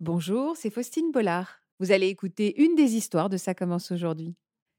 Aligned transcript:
Bonjour, 0.00 0.56
c'est 0.56 0.70
Faustine 0.70 1.12
Bollard. 1.12 1.60
Vous 1.78 1.92
allez 1.92 2.06
écouter 2.08 2.60
une 2.62 2.74
des 2.74 2.96
histoires 2.96 3.28
de 3.28 3.36
Ça 3.36 3.54
commence 3.54 3.90
aujourd'hui. 3.90 4.34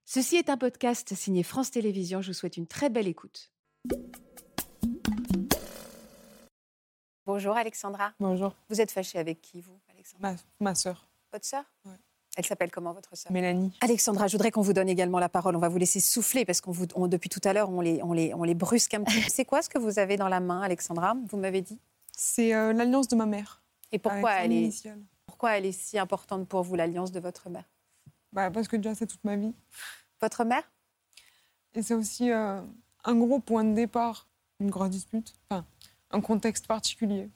Ceci 0.05 0.35
est 0.35 0.49
un 0.49 0.57
podcast 0.57 1.13
signé 1.13 1.43
France 1.43 1.71
Télévisions. 1.71 2.21
Je 2.21 2.27
vous 2.27 2.33
souhaite 2.33 2.57
une 2.57 2.67
très 2.67 2.89
belle 2.89 3.07
écoute. 3.07 3.51
Bonjour 7.25 7.55
Alexandra. 7.55 8.13
Bonjour. 8.19 8.55
Vous 8.69 8.81
êtes 8.81 8.91
fâchée 8.91 9.19
avec 9.19 9.41
qui, 9.41 9.61
vous, 9.61 9.79
Alexandra 9.93 10.31
Ma, 10.31 10.37
ma 10.59 10.75
sœur, 10.75 11.07
Votre 11.31 11.45
sœur 11.45 11.63
Ouais. 11.85 11.91
Elle 12.37 12.45
s'appelle 12.45 12.71
comment, 12.71 12.93
votre 12.93 13.15
sœur? 13.15 13.31
Mélanie. 13.31 13.77
Alexandra, 13.81 14.25
je 14.27 14.31
voudrais 14.37 14.51
qu'on 14.51 14.61
vous 14.61 14.73
donne 14.73 14.87
également 14.89 15.19
la 15.19 15.27
parole. 15.29 15.55
On 15.55 15.59
va 15.59 15.67
vous 15.67 15.77
laisser 15.77 15.99
souffler 15.99 16.45
parce 16.45 16.61
qu'on 16.61 16.71
vous, 16.71 16.85
on- 16.95 17.07
depuis 17.07 17.29
tout 17.29 17.41
à 17.43 17.51
l'heure, 17.51 17.69
on 17.69 17.81
les, 17.81 18.01
on, 18.03 18.13
les, 18.13 18.33
on 18.33 18.43
les 18.43 18.55
brusque 18.55 18.93
un 18.93 19.03
petit 19.03 19.21
peu. 19.21 19.25
C'est 19.29 19.45
quoi 19.45 19.61
ce 19.61 19.69
que 19.69 19.77
vous 19.77 19.99
avez 19.99 20.15
dans 20.17 20.29
la 20.29 20.39
main, 20.39 20.61
Alexandra? 20.61 21.15
Vous 21.29 21.37
m'avez 21.37 21.61
dit? 21.61 21.77
C'est 22.13 22.55
euh, 22.55 22.71
l'alliance 22.73 23.07
de 23.09 23.15
ma 23.17 23.25
mère. 23.25 23.61
Et 23.91 23.99
pourquoi 23.99 24.31
elle, 24.35 24.53
est, 24.53 24.61
initiale. 24.61 25.01
Pourquoi 25.41 25.57
elle 25.57 25.65
est 25.65 25.71
si 25.71 25.97
importante 25.97 26.47
pour 26.47 26.61
vous, 26.61 26.75
l'alliance 26.75 27.11
de 27.11 27.19
votre 27.19 27.49
mère 27.49 27.63
Bah, 28.31 28.51
Parce 28.51 28.67
que 28.67 28.75
déjà, 28.75 28.93
c'est 28.93 29.07
toute 29.07 29.23
ma 29.23 29.35
vie. 29.37 29.55
Votre 30.21 30.43
mère 30.43 30.61
Et 31.73 31.81
c'est 31.81 31.95
aussi 31.95 32.29
euh, 32.29 32.61
un 33.05 33.15
gros 33.15 33.39
point 33.39 33.63
de 33.63 33.73
départ, 33.73 34.27
une 34.59 34.69
grosse 34.69 34.91
dispute. 34.91 35.33
Enfin, 35.49 35.65
un 36.11 36.21
contexte 36.21 36.67
particulier 36.67 37.27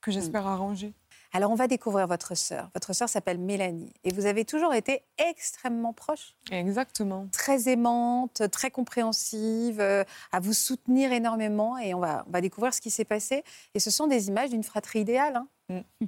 que 0.00 0.10
Hmm. 0.10 0.14
j'espère 0.14 0.48
arranger. 0.48 0.94
Alors, 1.32 1.52
on 1.52 1.54
va 1.54 1.68
découvrir 1.68 2.08
votre 2.08 2.34
sœur. 2.34 2.72
Votre 2.74 2.92
sœur 2.92 3.08
s'appelle 3.08 3.38
Mélanie. 3.38 3.94
Et 4.02 4.12
vous 4.12 4.26
avez 4.26 4.44
toujours 4.44 4.74
été 4.74 5.04
extrêmement 5.16 5.92
proche, 5.92 6.34
Exactement. 6.50 7.28
très 7.30 7.68
aimante, 7.68 8.42
très 8.50 8.72
compréhensive, 8.72 9.78
euh, 9.80 10.02
à 10.32 10.40
vous 10.40 10.54
soutenir 10.54 11.12
énormément. 11.12 11.78
Et 11.78 11.94
on 11.94 12.00
va, 12.00 12.24
on 12.26 12.32
va 12.32 12.40
découvrir 12.40 12.74
ce 12.74 12.80
qui 12.80 12.90
s'est 12.90 13.04
passé. 13.04 13.44
Et 13.74 13.78
ce 13.78 13.92
sont 13.92 14.08
des 14.08 14.26
images 14.26 14.50
d'une 14.50 14.64
fratrie 14.64 15.02
idéale. 15.02 15.36
hein. 15.36 15.82
Mm. 16.00 16.06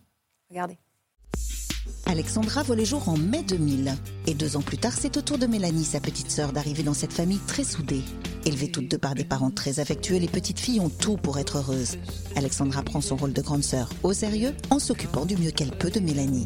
Regardez. 0.51 0.77
Alexandra 2.07 2.63
voit 2.63 2.77
le 2.77 2.85
jour 2.85 3.09
en 3.09 3.17
mai 3.17 3.43
2000. 3.43 3.95
Et 4.27 4.35
deux 4.35 4.57
ans 4.57 4.63
plus 4.63 4.79
tard, 4.79 4.93
c'est 4.99 5.17
au 5.17 5.23
tour 5.23 5.39
de 5.39 5.47
Mélanie, 5.47 5.85
sa 5.85 6.01
petite 6.01 6.31
sœur, 6.31 6.53
d'arriver 6.53 6.83
dans 6.83 6.95
cette 6.95 7.13
famille 7.13 7.41
très 7.47 7.65
soudée. 7.65 8.03
Élevées 8.45 8.71
toutes 8.71 8.91
deux 8.91 8.99
par 8.99 9.15
des 9.15 9.25
parents 9.25 9.51
très 9.51 9.81
affectueux, 9.81 10.19
les 10.19 10.29
petites 10.29 10.61
filles 10.61 10.81
ont 10.81 10.91
tout 10.91 11.17
pour 11.17 11.39
être 11.39 11.59
heureuses. 11.59 11.97
Alexandra 12.37 12.83
prend 12.83 13.01
son 13.01 13.17
rôle 13.17 13.33
de 13.33 13.41
grande 13.41 13.65
sœur 13.65 13.89
au 14.03 14.13
sérieux 14.13 14.53
en 14.71 14.79
s'occupant 14.79 15.25
du 15.25 15.37
mieux 15.37 15.51
qu'elle 15.51 15.71
peut 15.71 15.91
de 15.91 16.01
Mélanie. 16.01 16.45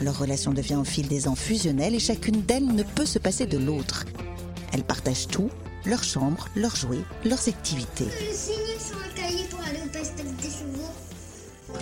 Leur 0.00 0.18
relation 0.18 0.52
devient 0.52 0.76
au 0.76 0.84
fil 0.84 1.06
des 1.06 1.28
ans 1.28 1.36
fusionnelle 1.36 1.94
et 1.94 2.00
chacune 2.00 2.42
d'elles 2.42 2.66
ne 2.66 2.82
peut 2.82 3.06
se 3.06 3.18
passer 3.18 3.46
de 3.46 3.58
l'autre. 3.58 4.06
Elles 4.72 4.84
partagent 4.84 5.28
tout, 5.28 5.50
leur 5.84 6.02
chambre, 6.02 6.48
leurs 6.56 6.76
jouets, 6.76 7.04
leurs 7.24 7.48
activités. 7.48 8.08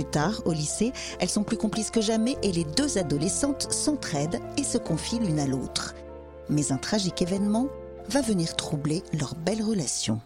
Plus 0.00 0.10
tard, 0.10 0.40
au 0.46 0.52
lycée, 0.52 0.94
elles 1.20 1.28
sont 1.28 1.44
plus 1.44 1.58
complices 1.58 1.90
que 1.90 2.00
jamais 2.00 2.38
et 2.42 2.52
les 2.52 2.64
deux 2.64 2.96
adolescentes 2.96 3.70
s'entraident 3.70 4.40
et 4.56 4.64
se 4.64 4.78
confient 4.78 5.18
l'une 5.18 5.38
à 5.38 5.46
l'autre. 5.46 5.94
Mais 6.48 6.72
un 6.72 6.78
tragique 6.78 7.20
événement 7.20 7.68
va 8.08 8.22
venir 8.22 8.56
troubler 8.56 9.02
leur 9.12 9.34
belle 9.34 9.62
relation. 9.62 10.18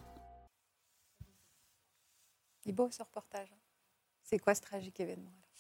Il 2.65 2.71
est 2.71 2.73
beau 2.73 2.89
ce 2.89 3.03
reportage. 3.03 3.53
C'est 4.23 4.39
quoi 4.39 4.55
ce 4.55 4.61
tragique 4.61 5.01
événement 5.01 5.33
alors? 5.33 5.51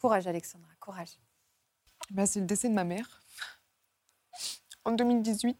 Courage, 0.00 0.26
Alexandra, 0.26 0.72
courage. 0.80 1.16
Bah, 2.10 2.26
c'est 2.26 2.40
le 2.40 2.46
décès 2.46 2.68
de 2.68 2.74
ma 2.74 2.82
mère 2.82 3.22
en 4.84 4.90
2018. 4.90 5.56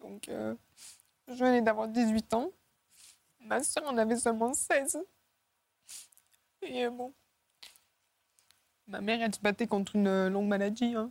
Donc, 0.00 0.28
euh, 0.28 0.56
je 1.28 1.34
venais 1.34 1.62
d'avoir 1.62 1.86
18 1.86 2.34
ans. 2.34 2.50
Ma 3.40 3.62
sœur 3.62 3.84
en 3.86 3.96
avait 3.98 4.16
seulement 4.16 4.52
16. 4.54 4.98
Et 6.62 6.84
euh, 6.86 6.90
bon, 6.90 7.12
ma 8.86 9.00
mère, 9.00 9.20
elle 9.22 9.34
se 9.34 9.40
battait 9.40 9.66
contre 9.66 9.96
une 9.96 10.06
euh, 10.08 10.28
longue 10.30 10.48
maladie. 10.48 10.94
hein. 10.94 11.10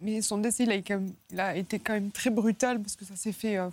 Mais 0.00 0.20
son 0.22 0.38
décès, 0.38 0.64
il 0.64 0.70
a, 0.72 0.76
quand 0.76 0.94
même- 1.00 1.14
il 1.30 1.40
a 1.40 1.56
été 1.56 1.78
quand 1.78 1.92
même 1.92 2.10
très 2.10 2.30
brutal 2.30 2.80
parce 2.80 2.96
que 2.96 3.04
ça 3.04 3.16
s'est 3.16 3.32
fait 3.32 3.58
euh, 3.58 3.70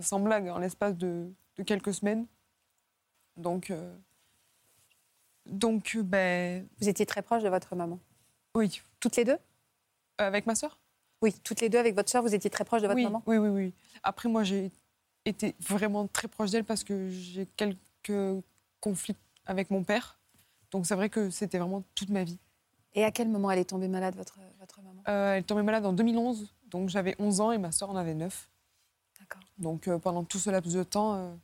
sans 0.00 0.20
blague 0.20 0.48
en 0.48 0.58
l'espace 0.58 0.96
de, 0.96 1.30
de 1.56 1.62
quelques 1.62 1.92
semaines. 1.94 2.26
Donc, 3.36 3.70
euh, 3.70 3.94
donc 5.46 5.96
ben, 5.98 6.66
Vous 6.80 6.88
étiez 6.88 7.06
très 7.06 7.22
proche 7.22 7.42
de 7.42 7.48
votre 7.48 7.74
maman. 7.76 7.98
oui. 8.54 8.80
Toutes 8.98 9.16
les 9.16 9.24
deux? 9.24 9.38
Avec 10.18 10.46
ma 10.46 10.54
sœur? 10.54 10.78
Oui, 11.20 11.34
toutes 11.44 11.60
les 11.60 11.68
deux 11.68 11.78
avec 11.78 11.94
votre 11.94 12.10
sœur, 12.10 12.22
vous 12.22 12.34
étiez 12.34 12.48
très 12.50 12.64
proche 12.64 12.80
de 12.82 12.86
votre 12.86 12.96
oui, 12.96 13.04
maman? 13.04 13.22
Oui, 13.26 13.36
oui, 13.36 13.48
oui. 13.48 13.74
Après, 14.02 14.28
moi, 14.28 14.42
j'ai 14.42 14.72
été 15.26 15.54
vraiment 15.60 16.06
très 16.06 16.28
proche 16.28 16.50
d'elle 16.50 16.64
parce 16.64 16.84
que 16.84 17.10
j'ai 17.10 17.46
quelques 17.56 18.42
conflits 18.80 19.16
avec 19.44 19.70
mon 19.70 19.84
père. 19.84 20.18
Donc, 20.70 20.86
c'est 20.86 20.94
vrai 20.94 21.08
que 21.08 21.30
c'était 21.30 21.58
vraiment 21.58 21.82
toute 21.94 22.10
ma 22.10 22.24
vie. 22.24 22.38
Et 22.94 23.04
à 23.04 23.10
quel 23.10 23.28
moment 23.28 23.50
elle 23.50 23.58
est 23.58 23.66
tombée 23.66 23.88
malade, 23.88 24.16
votre, 24.16 24.38
votre 24.58 24.80
maman? 24.82 25.02
Euh, 25.08 25.34
elle 25.34 25.40
est 25.40 25.46
tombée 25.46 25.62
malade 25.62 25.84
en 25.84 25.92
2011, 25.92 26.52
donc 26.70 26.88
j'avais 26.88 27.14
11 27.18 27.40
ans 27.40 27.52
et 27.52 27.58
ma 27.58 27.70
sœur 27.72 27.90
en 27.90 27.96
avait 27.96 28.14
9. 28.14 28.48
D'accord. 29.20 29.42
Donc, 29.58 29.86
euh, 29.88 29.98
pendant 29.98 30.24
tout 30.24 30.38
ce 30.38 30.50
laps 30.50 30.74
de 30.74 30.82
temps, 30.82 31.14
euh, 31.14 31.34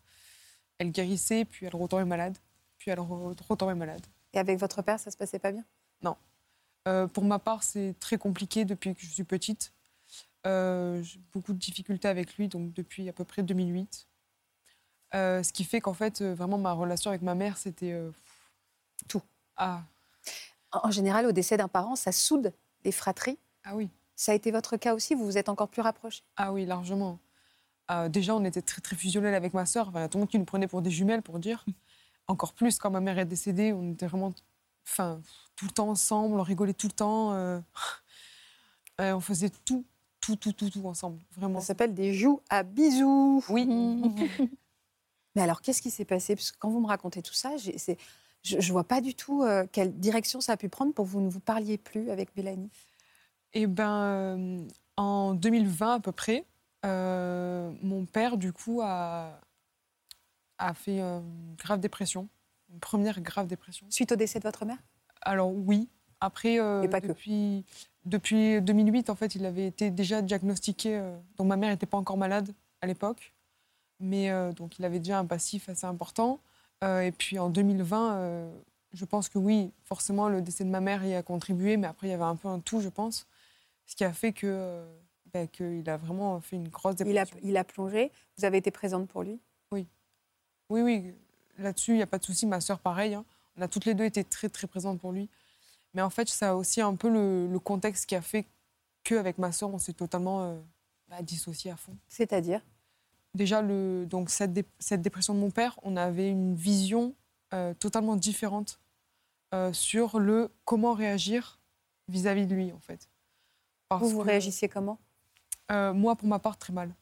elle 0.78 0.90
guérissait, 0.90 1.44
puis 1.44 1.66
elle 1.66 1.76
retombait 1.76 2.04
malade, 2.04 2.36
puis 2.78 2.90
elle 2.90 2.98
re- 2.98 3.36
retombait 3.48 3.74
malade. 3.74 4.04
Et 4.32 4.38
avec 4.38 4.58
votre 4.58 4.80
père, 4.82 4.98
ça 4.98 5.10
se 5.10 5.16
passait 5.16 5.38
pas 5.38 5.52
bien? 5.52 5.64
Euh, 6.88 7.06
pour 7.06 7.22
ma 7.22 7.38
part, 7.38 7.62
c'est 7.62 7.94
très 8.00 8.18
compliqué 8.18 8.64
depuis 8.64 8.92
que 8.92 9.00
je 9.02 9.06
suis 9.06 9.22
petite. 9.22 9.72
Euh, 10.46 11.02
j'ai 11.02 11.20
beaucoup 11.32 11.52
de 11.52 11.58
difficultés 11.58 12.08
avec 12.08 12.36
lui, 12.36 12.48
donc 12.48 12.72
depuis 12.72 13.08
à 13.08 13.12
peu 13.12 13.24
près 13.24 13.42
2008. 13.42 14.08
Euh, 15.14 15.42
ce 15.42 15.52
qui 15.52 15.64
fait 15.64 15.80
qu'en 15.80 15.94
fait, 15.94 16.20
euh, 16.20 16.34
vraiment, 16.34 16.58
ma 16.58 16.72
relation 16.72 17.10
avec 17.10 17.22
ma 17.22 17.34
mère, 17.34 17.56
c'était... 17.56 17.96
Tout. 19.08 19.22
Ah, 19.56 19.82
En 20.72 20.90
général, 20.90 21.26
au 21.26 21.32
décès 21.32 21.56
d'un 21.56 21.68
parent, 21.68 21.96
ça 21.96 22.12
soude 22.12 22.52
les 22.84 22.92
fratries. 22.92 23.38
ah 23.64 23.76
oui, 23.76 23.88
Ça 24.16 24.32
a 24.32 24.34
été 24.34 24.50
votre 24.50 24.76
cas 24.76 24.94
aussi 24.94 25.14
Vous 25.14 25.24
vous 25.24 25.38
êtes 25.38 25.48
encore 25.48 25.68
plus 25.68 25.82
rapprochés? 25.82 26.22
Ah 26.36 26.52
oui, 26.52 26.64
largement. 26.64 27.18
Déjà, 28.08 28.34
on 28.34 28.42
était 28.44 28.62
très, 28.62 28.80
très 28.80 28.96
fusionnels 28.96 29.34
avec 29.34 29.52
ma 29.52 29.66
sœur. 29.66 29.88
Enfin, 29.88 29.98
il 29.98 30.02
y 30.02 30.04
a 30.04 30.08
tout 30.08 30.16
le 30.16 30.22
monde 30.22 30.30
qui 30.30 30.38
nous 30.38 30.46
prenait 30.46 30.66
pour 30.66 30.80
des 30.80 30.90
jumelles, 30.90 31.20
pour 31.20 31.38
dire. 31.38 31.66
Encore 32.26 32.54
plus 32.54 32.78
quand 32.78 32.90
ma 32.90 33.00
mère 33.00 33.18
est 33.18 33.26
décédée, 33.26 33.74
on 33.74 33.92
était 33.92 34.06
vraiment 34.06 34.32
enfin, 34.86 35.20
tout 35.56 35.66
le 35.66 35.72
temps 35.72 35.90
ensemble, 35.90 36.38
on 36.40 36.42
rigolait 36.42 36.72
tout 36.72 36.86
le 36.86 36.92
temps. 36.92 37.62
on 38.98 39.20
faisait 39.20 39.50
tout, 39.66 39.84
tout, 40.22 40.36
tout, 40.36 40.52
tout, 40.52 40.70
tout 40.70 40.86
ensemble, 40.86 41.18
vraiment. 41.36 41.60
Ça 41.60 41.66
s'appelle 41.66 41.92
des 41.92 42.14
joues 42.14 42.40
à 42.48 42.62
bisous. 42.62 43.44
Oui. 43.50 43.66
Mais 45.34 45.42
alors, 45.42 45.60
qu'est-ce 45.60 45.82
qui 45.82 45.90
s'est 45.90 46.04
passé? 46.04 46.36
Parce 46.36 46.52
que 46.52 46.58
quand 46.58 46.70
vous 46.70 46.80
me 46.80 46.86
racontez 46.86 47.22
tout 47.22 47.34
ça, 47.34 47.56
je 47.56 48.56
ne 48.56 48.72
vois 48.72 48.84
pas 48.84 49.00
du 49.00 49.14
tout 49.14 49.42
euh, 49.42 49.66
quelle 49.70 49.98
direction 49.98 50.40
ça 50.40 50.52
a 50.52 50.56
pu 50.56 50.68
prendre 50.68 50.94
pour 50.94 51.04
que 51.04 51.10
vous 51.10 51.20
ne 51.20 51.28
vous 51.28 51.40
parliez 51.40 51.76
plus 51.76 52.10
avec 52.10 52.34
Mélanie. 52.36 52.70
Eh 53.52 53.66
ben, 53.66 54.02
euh, 54.02 54.66
en 54.96 55.34
2020 55.34 55.94
à 55.94 56.00
peu 56.00 56.12
près, 56.12 56.46
euh, 56.86 57.72
mon 57.82 58.06
père, 58.06 58.36
du 58.36 58.52
coup, 58.52 58.80
a, 58.82 59.40
a 60.58 60.74
fait 60.74 61.00
une 61.00 61.56
grave 61.56 61.80
dépression, 61.80 62.28
une 62.72 62.80
première 62.80 63.20
grave 63.20 63.48
dépression. 63.48 63.86
Suite 63.90 64.12
au 64.12 64.16
décès 64.16 64.38
de 64.38 64.44
votre 64.44 64.64
mère? 64.64 64.78
Alors 65.22 65.52
oui, 65.52 65.88
après, 66.22 66.58
euh, 66.60 66.80
Mais 66.82 66.88
pas 66.88 67.00
que. 67.00 67.06
depuis, 67.08 67.64
depuis 68.04 68.60
2008, 68.62 69.10
en 69.10 69.14
fait, 69.14 69.34
il 69.34 69.44
avait 69.44 69.66
été 69.66 69.90
déjà 69.90 70.22
diagnostiqué, 70.22 70.96
euh, 70.98 71.16
donc 71.36 71.48
ma 71.48 71.56
mère 71.56 71.70
n'était 71.70 71.86
pas 71.86 71.98
encore 71.98 72.16
malade 72.16 72.54
à 72.80 72.86
l'époque, 72.86 73.34
mais 74.00 74.30
euh, 74.30 74.52
donc 74.52 74.78
il 74.78 74.84
avait 74.84 74.98
déjà 74.98 75.18
un 75.18 75.26
passif 75.26 75.68
assez 75.68 75.86
important. 75.86 76.40
Euh, 76.84 77.00
et 77.00 77.12
puis 77.12 77.38
en 77.38 77.50
2020, 77.50 78.14
euh, 78.14 78.50
je 78.92 79.04
pense 79.04 79.28
que 79.28 79.38
oui, 79.38 79.72
forcément, 79.84 80.28
le 80.28 80.42
décès 80.42 80.64
de 80.64 80.70
ma 80.70 80.80
mère 80.80 81.04
y 81.04 81.14
a 81.14 81.22
contribué, 81.22 81.76
mais 81.76 81.86
après, 81.86 82.08
il 82.08 82.10
y 82.10 82.14
avait 82.14 82.22
un 82.22 82.36
peu 82.36 82.48
un 82.48 82.60
tout, 82.60 82.80
je 82.80 82.88
pense, 82.88 83.26
ce 83.86 83.94
qui 83.96 84.04
a 84.04 84.12
fait 84.12 84.32
que 84.32 84.84
ben, 85.32 85.48
qu'il 85.48 85.88
a 85.88 85.96
vraiment 85.96 86.40
fait 86.40 86.56
une 86.56 86.68
grosse 86.68 86.94
il 87.00 87.18
a, 87.18 87.24
dépression. 87.24 87.38
il 87.42 87.56
a 87.56 87.64
plongé. 87.64 88.12
Vous 88.36 88.44
avez 88.44 88.58
été 88.58 88.70
présente 88.70 89.08
pour 89.08 89.22
lui? 89.22 89.38
Oui, 90.70 90.80
oui, 90.80 91.14
là-dessus, 91.58 91.92
il 91.92 91.96
n'y 91.96 92.02
a 92.02 92.06
pas 92.06 92.18
de 92.18 92.24
souci. 92.24 92.46
Ma 92.46 92.60
sœur, 92.60 92.78
pareil. 92.78 93.12
hein. 93.14 93.24
On 93.58 93.62
a 93.62 93.68
toutes 93.68 93.84
les 93.84 93.92
deux 93.92 94.04
été 94.04 94.24
très, 94.24 94.48
très 94.48 94.66
présentes 94.66 94.98
pour 94.98 95.12
lui. 95.12 95.28
Mais 95.94 96.02
en 96.02 96.10
fait, 96.10 96.28
ça 96.28 96.50
a 96.50 96.54
aussi 96.54 96.80
un 96.80 96.94
peu 96.96 97.08
le, 97.10 97.46
le 97.46 97.58
contexte 97.58 98.06
qui 98.06 98.14
a 98.14 98.22
fait 98.22 98.46
qu'avec 99.04 99.38
ma 99.38 99.52
sœur, 99.52 99.72
on 99.72 99.78
s'est 99.78 99.92
totalement 99.92 100.44
euh, 100.44 100.60
bah, 101.08 101.22
dissocié 101.22 101.70
à 101.70 101.76
fond. 101.76 101.96
C'est-à-dire? 102.08 102.64
Déjà, 103.34 103.62
le, 103.62 104.06
donc, 104.06 104.30
cette, 104.30 104.52
dé- 104.52 104.64
cette 104.78 105.02
dépression 105.02 105.34
de 105.34 105.38
mon 105.40 105.50
père, 105.50 105.78
on 105.82 105.96
avait 105.96 106.30
une 106.30 106.54
vision 106.54 107.14
euh, 107.54 107.74
totalement 107.74 108.16
différente 108.16 108.80
euh, 109.54 109.72
sur 109.72 110.18
le 110.18 110.50
comment 110.64 110.92
réagir 110.94 111.60
vis-à-vis 112.08 112.46
de 112.46 112.54
lui, 112.54 112.72
en 112.72 112.80
fait. 112.80 113.08
Parce 113.88 114.02
Vous, 114.02 114.10
vous 114.10 114.20
que- 114.20 114.26
réagissiez 114.26 114.68
comment? 114.68 114.98
Euh, 115.70 115.92
moi, 115.92 116.16
pour 116.16 116.28
ma 116.28 116.38
part, 116.38 116.56
très 116.58 116.72
mal. 116.72 116.94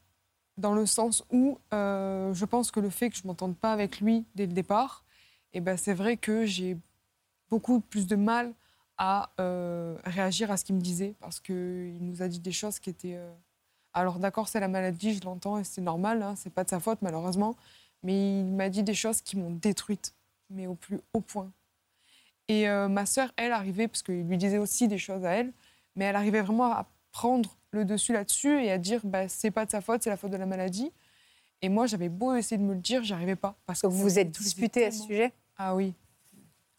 Dans 0.57 0.73
le 0.75 0.85
sens 0.85 1.23
où 1.31 1.57
je 1.71 2.45
pense 2.45 2.71
que 2.71 2.79
le 2.79 2.89
fait 2.89 3.09
que 3.09 3.15
je 3.15 3.23
ne 3.23 3.27
m'entende 3.27 3.55
pas 3.57 3.71
avec 3.73 3.99
lui 4.01 4.25
dès 4.35 4.45
le 4.45 4.53
départ, 4.53 5.03
eh 5.53 5.59
ben, 5.61 5.77
c'est 5.77 5.93
vrai 5.93 6.17
que 6.17 6.45
j'ai 6.45 6.77
beaucoup 7.49 7.79
plus 7.79 8.05
de 8.05 8.15
mal 8.15 8.53
à 9.03 9.31
euh, 9.39 9.97
réagir 10.05 10.51
à 10.51 10.57
ce 10.57 10.63
qu'il 10.63 10.75
me 10.75 10.79
disait 10.81 11.15
parce 11.19 11.39
qu'il 11.39 11.97
nous 12.01 12.21
a 12.21 12.27
dit 12.27 12.39
des 12.39 12.51
choses 12.51 12.77
qui 12.79 12.91
étaient. 12.91 13.15
euh, 13.17 13.33
Alors, 13.93 14.19
d'accord, 14.19 14.47
c'est 14.47 14.59
la 14.59 14.67
maladie, 14.67 15.15
je 15.15 15.21
l'entends 15.25 15.57
et 15.57 15.63
c'est 15.63 15.81
normal, 15.81 16.21
hein, 16.21 16.35
c'est 16.37 16.51
pas 16.51 16.63
de 16.63 16.69
sa 16.69 16.79
faute 16.79 16.99
malheureusement, 17.01 17.55
mais 18.03 18.41
il 18.41 18.45
m'a 18.45 18.69
dit 18.69 18.83
des 18.83 18.93
choses 18.93 19.21
qui 19.21 19.37
m'ont 19.37 19.49
détruite. 19.51 20.13
mais 20.51 20.67
au 20.67 20.75
plus 20.75 20.99
haut 21.13 21.21
point. 21.21 21.51
Et 22.47 22.69
euh, 22.69 22.87
ma 22.89 23.05
sœur, 23.07 23.31
elle 23.37 23.53
arrivait, 23.53 23.87
parce 23.87 24.03
qu'il 24.03 24.23
lui 24.27 24.37
disait 24.37 24.57
aussi 24.59 24.87
des 24.87 24.97
choses 24.99 25.25
à 25.25 25.31
elle, 25.31 25.51
mais 25.95 26.05
elle 26.05 26.15
arrivait 26.15 26.41
vraiment 26.41 26.65
à 26.73 26.85
prendre 27.11 27.57
le 27.71 27.85
dessus 27.85 28.13
là-dessus 28.13 28.61
et 28.63 28.71
à 28.71 28.77
dire 28.77 29.01
bah, 29.05 29.27
c'est 29.29 29.51
pas 29.51 29.65
de 29.65 29.71
sa 29.71 29.81
faute, 29.81 30.03
c'est 30.03 30.09
la 30.11 30.17
faute 30.17 30.31
de 30.31 30.37
la 30.37 30.45
maladie. 30.45 30.91
Et 31.61 31.69
moi, 31.69 31.87
j'avais 31.87 32.09
beau 32.09 32.35
essayer 32.35 32.57
de 32.57 32.63
me 32.63 32.73
le 32.73 32.81
dire, 32.81 33.03
j'arrivais 33.03 33.35
pas. 33.37 33.55
Parce 33.65 33.81
que 33.81 33.87
vous 33.87 33.99
vous 33.99 34.19
êtes 34.19 34.31
disputé 34.31 34.85
à 34.85 34.91
ce 34.91 35.03
sujet? 35.03 35.33
Ah 35.57 35.75
oui. 35.75 35.93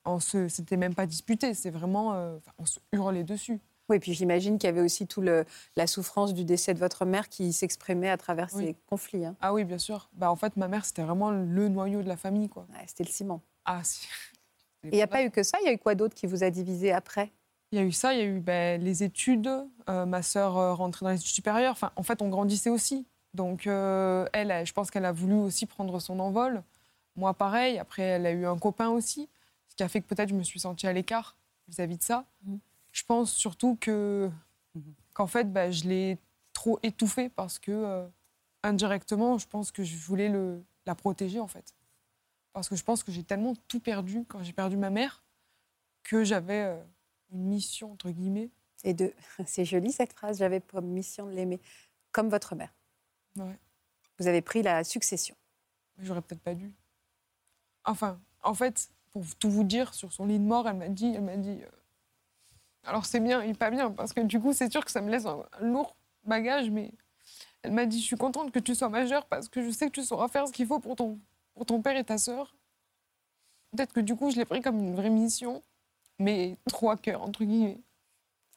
On 0.04 0.18
se, 0.20 0.48
c'était 0.48 0.76
même 0.76 0.94
pas 0.94 1.06
disputé, 1.06 1.54
c'est 1.54 1.70
vraiment, 1.70 2.14
euh, 2.14 2.36
on 2.58 2.66
se 2.66 2.80
hurlait 2.92 3.22
dessus. 3.24 3.60
Oui, 3.88 3.98
puis 3.98 4.14
j'imagine 4.14 4.58
qu'il 4.58 4.68
y 4.68 4.70
avait 4.72 4.80
aussi 4.80 5.06
tout 5.06 5.20
le, 5.20 5.44
la 5.76 5.86
souffrance 5.86 6.34
du 6.34 6.44
décès 6.44 6.72
de 6.74 6.78
votre 6.78 7.04
mère 7.04 7.28
qui 7.28 7.52
s'exprimait 7.52 8.08
à 8.10 8.16
travers 8.16 8.48
Oui. 8.54 8.66
ces 8.66 8.76
conflits. 8.88 9.24
hein. 9.24 9.36
Ah 9.40 9.52
oui, 9.52 9.64
bien 9.64 9.78
sûr. 9.78 10.08
Bah, 10.14 10.30
en 10.30 10.36
fait, 10.36 10.56
ma 10.56 10.66
mère, 10.68 10.84
c'était 10.84 11.02
vraiment 11.02 11.30
le 11.30 11.68
noyau 11.68 12.02
de 12.02 12.08
la 12.08 12.16
famille, 12.16 12.48
quoi. 12.48 12.66
Ouais, 12.72 12.84
C'était 12.86 13.04
le 13.04 13.10
ciment. 13.10 13.42
Ah, 13.64 13.80
si. 13.84 14.06
Et 14.84 14.88
il 14.88 14.94
n'y 14.94 15.02
a 15.02 15.06
pas 15.06 15.22
eu 15.22 15.30
que 15.30 15.42
ça, 15.44 15.58
il 15.62 15.66
y 15.66 15.68
a 15.68 15.72
eu 15.72 15.78
quoi 15.78 15.94
d'autre 15.94 16.14
qui 16.14 16.26
vous 16.26 16.42
a 16.42 16.50
divisé 16.50 16.90
après? 16.92 17.30
Il 17.70 17.78
y 17.78 17.80
a 17.80 17.84
eu 17.84 17.92
ça, 17.92 18.12
il 18.14 18.18
y 18.18 18.22
a 18.22 18.26
eu 18.26 18.40
ben, 18.40 18.82
les 18.82 19.02
études. 19.04 19.48
euh, 19.88 20.06
ma 20.06 20.22
sœur 20.22 20.56
euh, 20.58 20.74
rentrait 20.74 21.04
dans 21.06 21.10
les 21.10 21.18
études 21.18 21.28
supérieures. 21.34 21.72
Enfin, 21.72 21.92
en 21.96 22.02
fait, 22.02 22.20
on 22.22 22.28
grandissait 22.28 22.70
aussi. 22.70 23.06
Donc, 23.34 23.66
euh, 23.66 24.26
elle, 24.32 24.66
je 24.66 24.72
pense 24.72 24.90
qu'elle 24.90 25.04
a 25.04 25.12
voulu 25.12 25.34
aussi 25.34 25.66
prendre 25.66 26.00
son 26.00 26.18
envol. 26.18 26.62
Moi, 27.16 27.32
pareil. 27.34 27.78
Après, 27.78 28.02
elle 28.02 28.26
a 28.26 28.32
eu 28.32 28.44
un 28.46 28.58
copain 28.58 28.88
aussi, 28.88 29.28
ce 29.72 29.76
qui 29.76 29.82
a 29.82 29.88
fait 29.88 30.02
que 30.02 30.06
peut-être 30.06 30.28
je 30.28 30.34
me 30.34 30.42
suis 30.42 30.60
sentie 30.60 30.86
à 30.86 30.92
l'écart 30.92 31.34
vis-à-vis 31.66 31.96
de 31.96 32.02
ça. 32.02 32.26
Mhm. 32.44 32.60
Je 32.92 33.04
pense 33.04 33.32
surtout 33.32 33.76
que 33.80 34.30
qu'en 35.14 35.26
fait, 35.26 35.50
ben, 35.50 35.70
je 35.72 35.84
l'ai 35.84 36.18
trop 36.52 36.78
étouffée 36.82 37.30
parce 37.30 37.58
que 37.58 37.72
euh, 37.72 38.06
indirectement, 38.62 39.38
je 39.38 39.48
pense 39.48 39.72
que 39.72 39.82
je 39.82 39.96
voulais 39.96 40.28
le, 40.28 40.62
la 40.84 40.94
protéger 40.94 41.40
en 41.40 41.46
fait. 41.48 41.74
Parce 42.52 42.68
que 42.68 42.76
je 42.76 42.84
pense 42.84 43.02
que 43.02 43.10
j'ai 43.12 43.24
tellement 43.24 43.54
tout 43.66 43.80
perdu 43.80 44.26
quand 44.28 44.42
j'ai 44.42 44.52
perdu 44.52 44.76
ma 44.76 44.90
mère 44.90 45.24
que 46.02 46.22
j'avais 46.22 46.64
euh, 46.64 46.82
une 47.30 47.46
mission, 47.46 47.92
entre 47.92 48.10
guillemets. 48.10 48.50
Et 48.84 48.92
de, 48.92 49.14
c'est 49.46 49.64
joli 49.64 49.90
cette 49.90 50.12
phrase, 50.12 50.38
j'avais 50.38 50.60
comme 50.60 50.84
mission 50.84 51.24
de 51.24 51.32
l'aimer, 51.32 51.62
comme 52.10 52.28
votre 52.28 52.54
mère. 52.54 52.74
Ouais. 53.36 53.58
Vous 54.18 54.26
avez 54.26 54.42
pris 54.42 54.62
la 54.62 54.84
succession. 54.84 55.34
J'aurais 55.98 56.20
peut-être 56.20 56.42
pas 56.42 56.54
dû. 56.54 56.74
Enfin, 57.86 58.20
en 58.42 58.52
fait, 58.52 58.91
pour 59.12 59.22
tout 59.38 59.50
vous 59.50 59.64
dire, 59.64 59.94
sur 59.94 60.12
son 60.12 60.26
lit 60.26 60.38
de 60.38 60.44
mort, 60.44 60.68
elle 60.68 60.76
m'a 60.76 60.88
dit, 60.88 61.12
elle 61.14 61.22
m'a 61.22 61.36
dit, 61.36 61.58
euh, 61.62 61.68
alors 62.84 63.06
c'est 63.06 63.20
bien 63.20 63.42
et 63.42 63.54
pas 63.54 63.70
bien, 63.70 63.90
parce 63.90 64.12
que 64.12 64.20
du 64.20 64.40
coup, 64.40 64.52
c'est 64.52 64.70
sûr 64.70 64.84
que 64.84 64.90
ça 64.90 65.00
me 65.00 65.10
laisse 65.10 65.26
un, 65.26 65.44
lourd 65.60 65.96
bagage, 66.24 66.70
mais 66.70 66.92
elle 67.62 67.72
m'a 67.72 67.86
dit, 67.86 68.00
je 68.00 68.04
suis 68.04 68.16
contente 68.16 68.50
que 68.50 68.58
tu 68.58 68.74
sois 68.74 68.88
majeure 68.88 69.26
parce 69.26 69.48
que 69.48 69.62
je 69.62 69.70
sais 69.70 69.86
que 69.86 69.92
tu 69.92 70.02
sauras 70.02 70.28
faire 70.28 70.48
ce 70.48 70.52
qu'il 70.52 70.66
faut 70.66 70.80
pour 70.80 70.96
ton, 70.96 71.18
pour 71.54 71.66
ton 71.66 71.80
père 71.80 71.96
et 71.96 72.04
ta 72.04 72.18
sœur. 72.18 72.54
Peut-être 73.70 73.92
que 73.92 74.00
du 74.00 74.16
coup, 74.16 74.30
je 74.30 74.36
l'ai 74.36 74.44
pris 74.44 74.60
comme 74.60 74.78
une 74.78 74.94
vraie 74.94 75.10
mission, 75.10 75.62
mais 76.18 76.56
trop 76.68 76.90
à 76.90 76.96
cœur, 76.96 77.22
entre 77.22 77.44
guillemets. 77.44 77.80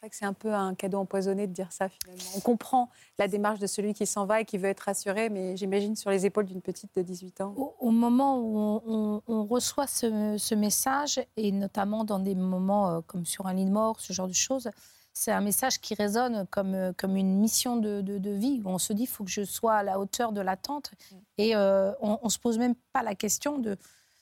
C'est 0.05 0.09
vrai 0.09 0.09
que 0.11 0.15
c'est 0.17 0.25
un 0.25 0.33
peu 0.33 0.53
un 0.53 0.75
cadeau 0.75 0.99
empoisonné 0.99 1.47
de 1.47 1.51
dire 1.53 1.71
ça 1.71 1.89
finalement. 1.89 2.21
On 2.35 2.39
comprend 2.39 2.89
la 3.17 3.27
démarche 3.27 3.57
de 3.57 3.65
celui 3.65 3.95
qui 3.95 4.05
s'en 4.05 4.27
va 4.27 4.41
et 4.41 4.45
qui 4.45 4.59
veut 4.59 4.67
être 4.69 4.81
rassuré, 4.81 5.29
mais 5.29 5.57
j'imagine 5.57 5.95
sur 5.95 6.11
les 6.11 6.27
épaules 6.27 6.45
d'une 6.45 6.61
petite 6.61 6.93
de 6.95 7.01
18 7.01 7.41
ans. 7.41 7.55
Au, 7.57 7.75
au 7.79 7.89
moment 7.89 8.37
où 8.37 8.55
on, 8.55 8.81
on- 8.85 9.21
on 9.27 9.45
reçoit 9.45 9.87
ce, 9.87 10.35
ce 10.37 10.53
message, 10.53 11.19
et 11.37 11.51
notamment 11.51 12.03
dans 12.03 12.19
des 12.19 12.35
moments 12.35 12.89
euh, 12.91 13.01
comme 13.07 13.25
sur 13.25 13.47
un 13.47 13.53
lit 13.55 13.65
de 13.65 13.71
mort, 13.71 13.99
ce 13.99 14.13
genre 14.13 14.27
de 14.27 14.33
choses, 14.33 14.69
c'est 15.11 15.31
un 15.31 15.41
message 15.41 15.81
qui 15.81 15.95
résonne 15.95 16.45
comme, 16.51 16.75
euh, 16.75 16.93
comme 16.95 17.15
une 17.17 17.39
mission 17.39 17.77
de, 17.77 18.01
de- 18.01 18.19
de 18.19 18.29
vie, 18.29 18.61
où 18.63 18.69
on 18.69 18.77
se 18.77 18.93
dit, 18.93 19.03
il 19.03 19.07
faut 19.07 19.23
que 19.23 19.31
je 19.31 19.43
sois 19.43 19.73
à 19.77 19.81
la 19.83 19.97
hauteur 19.97 20.33
de 20.33 20.41
l'attente. 20.41 20.91
Et 21.39 21.55
euh, 21.55 21.91
on 21.99 22.19
ne 22.23 22.29
se 22.29 22.37
pose 22.37 22.59
même 22.59 22.75
pas 22.93 23.01
la 23.01 23.15
question 23.15 23.57
de 23.57 23.75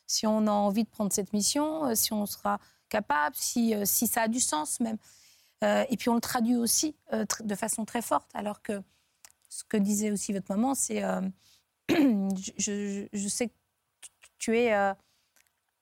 si 0.08 0.26
on 0.28 0.48
a 0.48 0.52
envie 0.52 0.86
de 0.86 0.90
prendre 0.90 1.12
cette 1.12 1.34
mission, 1.34 1.94
si 1.94 2.14
on 2.14 2.26
sera 2.26 2.60
capable, 2.88 3.36
si, 3.36 3.74
si 3.86 4.08
ça 4.08 4.22
a 4.22 4.28
du 4.30 4.40
sens 4.40 4.80
même. 4.80 4.98
Euh, 5.64 5.86
et 5.90 5.98
puis 5.98 6.10
on 6.10 6.16
le 6.16 6.22
traduit 6.22 6.56
aussi 6.58 6.96
euh, 7.14 7.24
tr- 7.26 7.44
de 7.46 7.56
façon 7.56 7.86
très 7.86 8.02
forte, 8.02 8.30
alors 8.34 8.62
que 8.62 8.82
ce 9.50 9.64
que 9.64 9.78
disait 9.78 10.12
aussi 10.12 10.34
votre 10.34 10.52
maman, 10.54 10.76
c'est... 10.76 11.04
euh, 11.04 11.22
je, 11.90 12.52
je- 12.58 13.08
je 13.12 13.28
sais 13.28 13.48
que 13.48 13.54
tu 14.38 14.58
es 14.58 14.74
euh, 14.74 14.94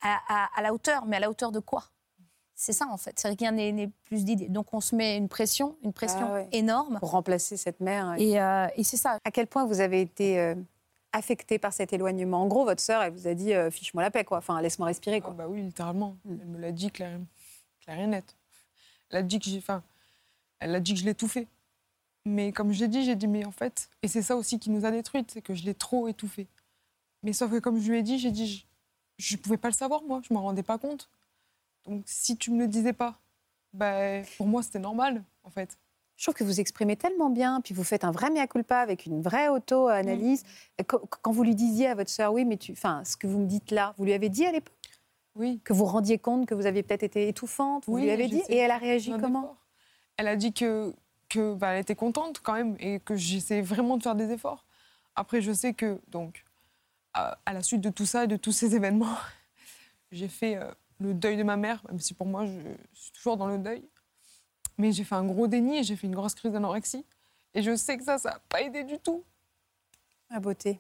à, 0.02 0.20
à- 0.28 0.50
à 0.56 0.62
la 0.62 0.74
hauteur, 0.74 1.06
mais 1.06 1.18
à 1.18 1.20
la 1.20 1.30
hauteur 1.30 1.52
de 1.52 1.60
quoi? 1.60 1.86
C'est 2.54 2.74
ça 2.74 2.86
en 2.88 2.98
fait, 2.98 3.18
c'est 3.18 3.30
rien 3.30 3.52
n'est 3.52 3.90
plus 4.04 4.24
d'idée. 4.24 4.48
Donc 4.48 4.72
on 4.74 4.82
se 4.82 4.96
met 4.96 5.18
une 5.18 5.30
pression, 5.30 5.78
une 5.84 5.94
pression 5.94 6.28
Ah 6.30 6.34
ouais. 6.34 6.48
énorme, 6.52 7.00
Pour 7.00 7.12
remplacer 7.12 7.58
cette 7.58 7.80
mère. 7.80 8.14
et, 8.20 8.40
euh, 8.40 8.68
et 8.76 8.84
c'est 8.84 8.98
ça. 8.98 9.18
À 9.26 9.32
quel 9.32 9.48
point 9.48 9.66
vous 9.66 9.80
avez 9.80 10.00
été 10.02 10.40
euh, 10.40 10.54
affecté 11.12 11.58
par 11.58 11.74
cet 11.74 11.92
éloignement? 11.92 12.44
En 12.44 12.48
gros, 12.48 12.64
votre 12.64 12.82
sœur, 12.84 13.02
elle 13.02 13.14
vous 13.14 13.28
a 13.28 13.34
dit 13.34 13.54
euh, 13.56 13.72
fiche-moi 13.72 14.04
la 14.04 14.12
paix, 14.12 14.24
quoi. 14.26 14.38
Enfin, 14.38 14.62
laisse-moi 14.62 14.86
respirer, 14.88 15.18
Ah 15.24 15.26
quoi. 15.26 15.34
bah 15.34 15.48
oui, 15.48 15.62
littéralement. 15.64 16.18
Mm. 16.26 16.38
Elle 16.40 16.48
me 16.50 16.58
l'a 16.60 16.72
dit 16.72 16.92
clair, 16.92 17.20
clair 17.80 17.98
et 18.00 18.06
net. 18.06 18.36
Elle 19.12 19.18
a 19.20 19.24
dit 19.24 19.40
que 19.40 19.46
j'ai. 19.46 19.62
Elle 20.60 20.76
a 20.76 20.80
dit 20.80 20.94
que 20.94 21.00
je 21.00 21.06
l'ai 21.06 21.12
étouffée. 21.12 21.48
Mais 22.26 22.52
comme 22.52 22.72
je 22.72 22.80
l'ai 22.82 22.88
dit, 22.88 23.04
j'ai 23.04 23.16
dit, 23.16 23.28
mais 23.28 23.46
en 23.46 23.52
fait, 23.52 23.90
et 24.04 24.08
c'est 24.08 24.22
ça 24.22 24.36
aussi 24.36 24.60
qui 24.60 24.70
nous 24.70 24.86
a 24.86 24.92
détruites, 24.92 25.32
c'est 25.32 25.42
que 25.42 25.56
je 25.56 25.64
l'ai 25.66 25.74
trop 25.74 26.08
étouffée. 26.08 26.48
Mais 27.24 27.34
sauf 27.34 27.52
que 27.52 27.58
comme 27.60 27.80
je 27.80 27.92
lui 27.92 27.98
ai 28.00 28.04
dit, 28.04 28.20
j'ai 28.20 28.32
dit, 28.32 28.66
je 29.18 29.36
ne 29.36 29.42
pouvais 29.42 29.58
pas 29.58 29.70
le 29.70 29.74
savoir, 29.74 30.04
moi, 30.04 30.22
je 30.28 30.34
m'en 30.34 30.42
rendais 30.44 30.64
pas 30.64 30.78
compte. 30.78 31.10
Donc 31.86 32.04
si 32.06 32.38
tu 32.38 32.52
me 32.52 32.60
le 32.60 32.68
disais 32.68 32.94
pas, 32.94 33.20
bah, 33.74 34.22
pour 34.38 34.46
moi, 34.48 34.62
c'était 34.62 34.80
normal, 34.80 35.24
en 35.44 35.50
fait. 35.50 35.78
Je 36.16 36.26
trouve 36.26 36.36
que 36.36 36.44
vous 36.44 36.60
exprimez 36.60 36.96
tellement 36.96 37.32
bien, 37.32 37.62
puis 37.62 37.74
vous 37.74 37.84
faites 37.84 38.04
un 38.04 38.12
vrai 38.12 38.30
mea 38.30 38.46
culpa 38.46 38.78
avec 38.78 39.08
une 39.08 39.24
vraie 39.24 39.48
auto-analyse. 39.50 40.44
Qu- 40.88 40.98
Quand 41.24 41.32
vous 41.32 41.42
lui 41.44 41.56
disiez 41.56 41.88
à 41.88 41.96
votre 41.96 42.12
sœur, 42.12 42.32
oui, 42.34 42.46
mais 42.46 42.58
tu, 42.58 42.74
enfin, 42.74 43.04
ce 43.04 43.18
que 43.18 43.26
vous 43.26 43.40
me 43.40 43.48
dites 43.48 43.72
là, 43.72 43.96
vous 43.98 44.06
lui 44.06 44.14
avez 44.14 44.30
dit 44.30 44.46
à 44.46 44.52
l'époque 44.52 44.76
Oui. 45.36 45.62
que 45.64 45.74
vous 45.74 45.86
rendiez 45.86 46.18
compte 46.18 46.46
que 46.46 46.54
vous 46.54 46.66
aviez 46.66 46.84
peut-être 46.84 47.04
été 47.04 47.28
étouffante, 47.28 47.86
vous 47.86 47.94
Oui, 47.94 48.04
lui 48.04 48.12
avez 48.12 48.28
dit, 48.28 48.42
et 48.50 48.58
elle 48.58 48.72
a 48.72 48.78
réagi 48.78 49.14
comment. 49.20 49.56
Elle 50.18 50.28
a 50.28 50.36
dit 50.36 50.54
que, 50.54 50.94
que 51.30 51.54
bah, 51.54 51.70
elle 51.74 51.82
était 51.82 51.96
contente 51.96 52.40
quand 52.42 52.54
même 52.54 52.76
et 52.80 53.00
que 53.00 53.16
j'essayais 53.16 53.62
vraiment 53.62 53.98
de 53.98 54.04
faire 54.04 54.16
des 54.16 54.32
efforts. 54.32 54.66
Après, 55.16 55.42
je 55.42 55.52
sais 55.52 55.74
que 55.74 56.00
donc 56.10 56.44
à, 57.14 57.38
à 57.46 57.54
la 57.54 57.62
suite 57.64 57.82
de 57.82 57.90
tout 57.90 58.06
ça 58.06 58.26
et 58.26 58.28
de 58.28 58.38
tous 58.38 58.52
ces 58.52 58.76
événements, 58.76 59.16
j'ai 60.12 60.28
fait 60.28 60.58
euh, 60.58 60.72
le 61.00 61.14
deuil 61.14 61.38
de 61.38 61.44
ma 61.44 61.58
mère, 61.58 61.82
même 61.90 62.00
si 62.00 62.14
pour 62.14 62.28
moi 62.28 62.46
je 62.46 62.60
suis 62.94 63.12
toujours 63.12 63.38
dans 63.38 63.48
le 63.48 63.58
deuil. 63.58 63.84
Mais 64.78 64.92
j'ai 64.92 65.04
fait 65.04 65.16
un 65.16 65.26
gros 65.26 65.48
déni 65.48 65.78
et 65.78 65.84
j'ai 65.84 65.96
fait 65.96 66.08
une 66.08 66.16
grosse 66.16 66.34
crise 66.36 66.52
d'anorexie. 66.52 67.06
Et 67.54 67.62
je 67.62 67.76
sais 67.76 67.98
que 67.98 68.04
ça, 68.04 68.18
ça 68.18 68.32
n'a 68.32 68.40
pas 68.50 68.62
aidé 68.62 68.84
du 68.84 68.98
tout. 69.00 69.24
La 70.30 70.40
beauté. 70.40 70.80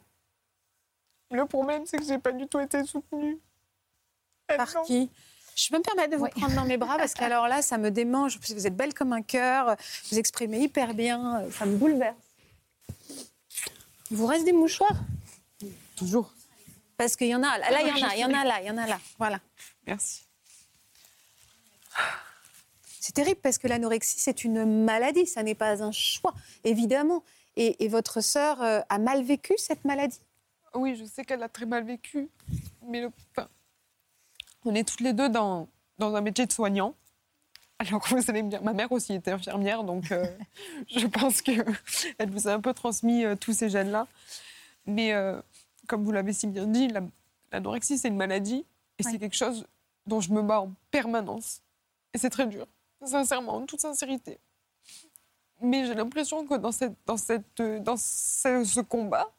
Le 1.30 1.46
problème, 1.46 1.86
c'est 1.86 1.98
que 1.98 2.04
j'ai 2.06 2.18
pas 2.18 2.32
du 2.32 2.48
tout 2.48 2.60
été 2.60 2.84
soutenue. 2.86 3.38
Par 4.58 4.74
non. 4.76 4.84
qui 4.84 5.10
je 5.56 5.70
peux 5.70 5.78
me 5.78 5.84
permettre 5.84 6.12
de 6.12 6.16
vous 6.16 6.24
Oui. 6.24 6.30
prendre 6.32 6.56
dans 6.56 6.64
mes 6.66 6.78
bras 6.78 6.98
parce 6.98 7.14
qu'alors 7.14 7.48
là, 7.50 7.62
ça 7.62 7.78
me 7.78 7.92
démange. 7.92 8.40
Vous 8.56 8.66
êtes 8.68 8.76
belle 8.76 8.94
comme 8.94 9.12
un 9.14 9.22
cœur, 9.22 9.76
vous 10.10 10.18
exprimez 10.18 10.60
hyper 10.60 10.94
bien, 10.94 11.44
ça 11.52 11.66
me 11.66 11.76
bouleverse. 11.76 12.16
Il 14.10 14.18
vous 14.18 14.26
reste 14.26 14.46
des 14.46 14.54
mouchoirs 14.54 14.96
Toujours. 15.98 16.32
Parce 16.98 17.16
qu'il 17.16 17.28
y 17.28 17.36
en 17.36 17.44
a. 17.44 17.58
Là, 17.58 17.82
il 17.82 17.88
y 17.88 17.92
en 17.92 18.08
a, 18.08 18.16
il 18.16 18.20
y 18.22 18.26
en 18.26 18.34
a 18.34 18.44
là, 18.46 18.62
il 18.62 18.68
y 18.68 18.72
en 18.72 18.78
a 18.78 18.88
là. 18.88 19.00
Voilà. 19.20 19.40
Merci. 19.86 20.22
C'est 23.00 23.14
terrible 23.14 23.40
parce 23.42 23.58
que 23.58 23.68
l'anorexie, 23.68 24.20
c'est 24.20 24.44
une 24.44 24.84
maladie, 24.86 25.26
ça 25.28 25.44
n'est 25.44 25.56
pas 25.56 25.84
un 25.84 25.92
choix, 25.92 26.34
évidemment. 26.64 27.24
Et, 27.58 27.84
et 27.84 27.88
votre 27.90 28.22
sœur 28.22 28.62
euh, 28.62 28.80
a 28.90 29.00
mal 29.00 29.24
vécu 29.24 29.54
cette 29.58 29.84
maladie? 29.84 30.20
Oui, 30.74 30.96
je 30.96 31.04
sais 31.04 31.26
qu'elle 31.26 31.44
a 31.44 31.50
très 31.50 31.66
mal 31.66 31.84
vécu, 31.84 32.30
mais 32.88 33.02
le- 33.02 33.12
enfin, 33.36 33.50
on 34.66 34.76
est 34.76 34.88
toutes 34.88 35.02
les 35.02 35.14
deux 35.14 35.30
dans, 35.30 35.68
dans 35.98 36.16
un 36.16 36.22
métier 36.22 36.46
de 36.46 36.52
soignant. 36.52 36.96
Alors 37.80 38.06
vous 38.10 38.30
allez 38.30 38.44
me 38.44 38.50
dire, 38.50 38.62
ma 38.64 38.74
mère 38.74 38.92
aussi 38.92 39.14
était 39.14 39.32
infirmière, 39.32 39.84
donc 39.84 40.12
euh, 40.12 40.26
je 40.96 41.08
pense 41.08 41.42
qu'elle 41.42 41.66
vous 42.28 42.48
a 42.48 42.54
un 42.54 42.62
peu 42.62 42.74
transmis 42.74 43.26
euh, 43.26 43.36
tous 43.36 43.54
ces 43.54 43.70
gènes-là. 43.70 44.08
Mais 44.86 45.14
euh, 45.14 45.42
comme 45.88 46.04
vous 46.04 46.12
l'avez 46.12 46.34
si 46.34 46.46
bien 46.48 46.68
dit, 46.68 46.88
la- 46.90 47.02
l'anorexie, 47.52 47.98
c'est 47.98 48.08
une 48.10 48.18
maladie 48.18 48.66
et 49.00 49.04
Ouais. 49.06 49.12
c'est 49.12 49.18
quelque 49.20 49.36
chose 49.36 49.66
dont 50.06 50.20
je 50.22 50.32
me 50.32 50.42
bats 50.44 50.62
en 50.62 50.72
permanence. 50.92 51.62
Et 52.14 52.18
c'est 52.20 52.30
très 52.30 52.46
dur, 52.46 52.68
sincèrement, 53.04 53.56
en 53.56 53.66
toute 53.66 53.80
sincérité. 53.82 54.38
Mais 55.62 55.86
j'ai 55.86 55.94
l'impression 55.96 56.46
que 56.46 56.56
dans, 56.56 56.72
cette, 56.72 56.94
dans, 57.06 57.18
cette, 57.18 57.62
dans 57.62 57.96
ce, 57.98 58.64
ce 58.64 58.80
combat, 58.82 59.32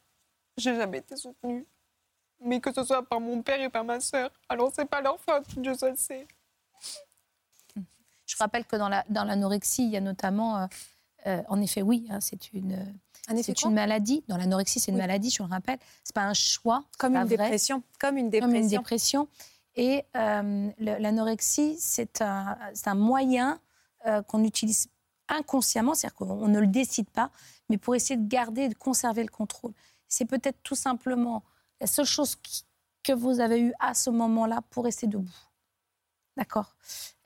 j'ai 0.57 0.75
jamais 0.75 0.99
été 0.99 1.17
soutenue. 1.17 1.65
Mais 2.45 2.61
que 2.61 2.73
ce 2.73 2.83
soit 2.85 3.03
par 3.03 3.21
mon 3.21 3.43
père 3.43 3.61
et 3.61 3.69
par 3.69 3.85
ma 3.85 4.01
sœur. 4.01 4.31
Alors 4.49 4.71
c'est 4.75 4.85
pas 4.85 5.01
leur 5.01 5.19
faute, 5.21 5.45
Dieu 5.59 5.75
seul 5.75 5.97
sait. 5.97 6.27
Je 8.27 8.37
rappelle 8.39 8.65
que 8.65 8.77
dans 8.77 8.89
la- 8.89 9.05
dans 9.11 9.25
l'anorexie, 9.25 9.85
il 9.85 9.91
y 9.91 9.97
a 9.97 10.01
notamment, 10.01 10.59
euh, 10.63 10.67
euh, 11.27 11.43
en 11.49 11.61
effet, 11.61 11.83
oui, 11.83 12.07
hein, 12.11 12.21
c'est 12.21 12.53
une, 12.53 12.75
Un 13.29 13.41
c'est 13.43 13.63
une 13.63 13.75
maladie. 13.75 14.25
Dans 14.29 14.37
l'anorexie, 14.37 14.81
c'est 14.81 14.91
une 14.91 14.97
Oui. 14.97 15.03
maladie, 15.03 15.31
je 15.31 15.43
le 15.43 15.49
rappelle. 15.49 15.79
C'est 16.03 16.15
pas 16.15 16.23
un 16.25 16.35
choix, 16.35 16.85
Comme 16.99 17.15
une 17.15 17.21
vrai. 17.25 17.37
dépression. 17.37 17.83
Comme 18.01 18.17
une 18.17 18.31
comme 18.31 18.51
une 18.55 18.67
dépression. 18.69 18.81
dépression. 18.81 19.29
Et 19.77 20.05
euh, 20.17 20.71
l'anorexie, 20.79 21.77
c'est 21.79 22.21
un, 22.23 22.59
c'est 22.75 22.89
un 22.89 22.95
moyen 22.95 23.61
euh, 24.07 24.23
qu'on 24.23 24.43
utilise 24.45 24.89
inconsciemment, 25.29 25.95
c'est-à-dire 25.95 26.17
qu'on 26.17 26.31
on 26.31 26.49
ne 26.49 26.59
le 26.59 26.67
décide 26.67 27.09
pas, 27.11 27.31
mais 27.69 27.79
pour 27.79 27.95
essayer 27.95 28.17
de 28.17 28.27
garder 28.29 28.63
et 28.63 28.69
de 28.69 28.75
conserver 28.75 29.23
le 29.23 29.31
contrôle. 29.31 29.73
C'est 30.09 30.25
peut-être 30.25 30.59
tout 30.65 30.75
simplement 30.75 31.43
la 31.83 31.87
seule 31.89 32.07
chose 32.07 32.37
qui, 32.37 32.65
que 33.03 33.13
vous 33.13 33.41
avez 33.41 33.61
eu 33.61 33.73
à 33.81 33.93
ce 33.95 34.09
moment-là 34.11 34.61
pour 34.71 34.85
rester 34.85 35.07
debout. 35.09 35.29
D'accord? 36.37 36.77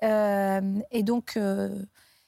Euh, 0.03 0.81
Et 0.91 1.03
donc, 1.03 1.37
euh, 1.37 1.85